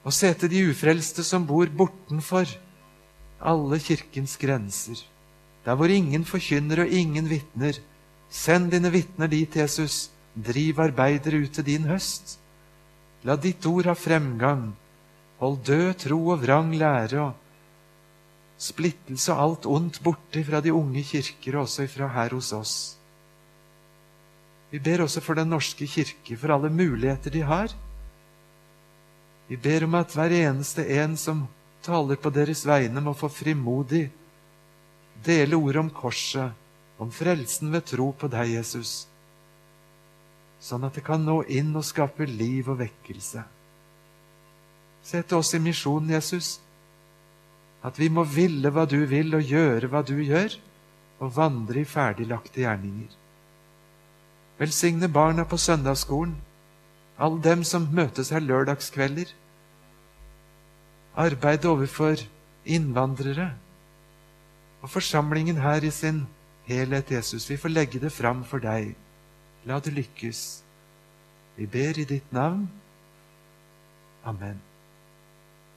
og 0.03 0.15
se 0.17 0.33
til 0.35 0.51
de 0.51 0.63
ufrelste 0.71 1.23
som 1.27 1.45
bor 1.47 1.69
bortenfor, 1.69 2.49
alle 3.43 3.79
kirkens 3.83 4.37
grenser. 4.41 5.03
Der 5.65 5.75
hvor 5.79 5.91
ingen 5.91 6.25
forkynner 6.25 6.85
og 6.85 6.89
ingen 6.89 7.29
vitner. 7.31 7.79
Send 8.31 8.71
dine 8.73 8.91
vitner 8.91 9.31
dit, 9.31 9.57
Jesus. 9.57 10.11
Driv 10.35 10.81
arbeidere 10.81 11.43
ut 11.45 11.53
til 11.53 11.67
din 11.67 11.85
høst. 11.91 12.39
La 13.23 13.37
ditt 13.37 13.67
ord 13.67 13.87
ha 13.91 13.95
fremgang. 13.95 14.73
Hold 15.39 15.63
død 15.67 15.95
tro 16.07 16.19
og 16.35 16.43
vrang 16.43 16.75
lære 16.75 17.21
og 17.21 17.39
splittelse 18.63 19.35
og 19.35 19.43
alt 19.43 19.67
ondt 19.67 20.01
borte 20.03 20.43
fra 20.47 20.61
de 20.63 20.73
unge 20.75 21.03
kirker, 21.03 21.57
og 21.57 21.67
også 21.67 21.89
fra 21.91 22.11
her 22.15 22.35
hos 22.37 22.53
oss. 22.55 22.75
Vi 24.71 24.79
ber 24.79 25.03
også 25.05 25.21
for 25.21 25.35
Den 25.35 25.51
norske 25.51 25.87
kirke, 25.87 26.37
for 26.37 26.55
alle 26.55 26.71
muligheter 26.71 27.31
de 27.31 27.43
har. 27.43 27.75
Vi 29.49 29.57
ber 29.57 29.85
om 29.85 29.95
at 29.99 30.15
hver 30.15 30.33
eneste 30.33 30.87
en 31.03 31.17
som 31.17 31.49
taler 31.83 32.19
på 32.21 32.31
deres 32.35 32.65
vegne, 32.67 33.01
må 33.01 33.15
få 33.17 33.31
frimodig 33.33 34.07
dele 35.25 35.57
ordet 35.57 35.81
om 35.83 35.91
korset, 35.95 36.53
om 36.99 37.11
frelsen 37.11 37.73
ved 37.73 37.87
tro 37.91 38.11
på 38.19 38.31
deg, 38.31 38.57
Jesus, 38.57 39.07
sånn 40.63 40.87
at 40.87 40.95
det 40.99 41.05
kan 41.07 41.23
nå 41.27 41.41
inn 41.51 41.73
og 41.79 41.87
skape 41.87 42.27
liv 42.29 42.71
og 42.71 42.79
vekkelse. 42.83 43.43
Se 45.03 45.23
til 45.23 45.41
oss 45.43 45.51
i 45.59 45.63
misjonen, 45.63 46.13
Jesus, 46.15 46.61
at 47.83 47.99
vi 47.99 48.07
må 48.13 48.23
ville 48.31 48.71
hva 48.71 48.87
du 48.87 49.01
vil, 49.11 49.35
og 49.35 49.43
gjøre 49.43 49.91
hva 49.91 50.05
du 50.07 50.15
gjør, 50.23 50.55
og 51.23 51.35
vandre 51.35 51.83
i 51.83 51.87
ferdiglagte 51.87 52.63
gjerninger. 52.63 53.11
Velsigne 54.59 55.09
barna 55.11 55.45
på 55.49 55.59
søndagsskolen, 55.59 56.37
alle 57.19 57.43
dem 57.43 57.63
som 57.67 57.89
møtes 57.95 58.31
her 58.35 58.43
lørdagskvelder. 58.43 59.31
Arbeid 61.17 61.65
overfor 61.69 62.23
innvandrere 62.65 63.53
og 64.83 64.91
forsamlingen 64.91 65.57
her 65.61 65.85
i 65.85 65.91
sin 65.91 66.25
helhet, 66.67 67.11
Jesus. 67.11 67.51
Vi 67.51 67.57
får 67.57 67.69
legge 67.69 68.01
det 68.01 68.13
fram 68.13 68.45
for 68.45 68.63
deg. 68.63 68.95
La 69.65 69.79
det 69.79 69.93
lykkes. 69.93 70.63
Vi 71.57 71.67
ber 71.67 71.99
i 71.99 72.05
ditt 72.09 72.33
navn. 72.33 72.71
Amen. 74.25 74.61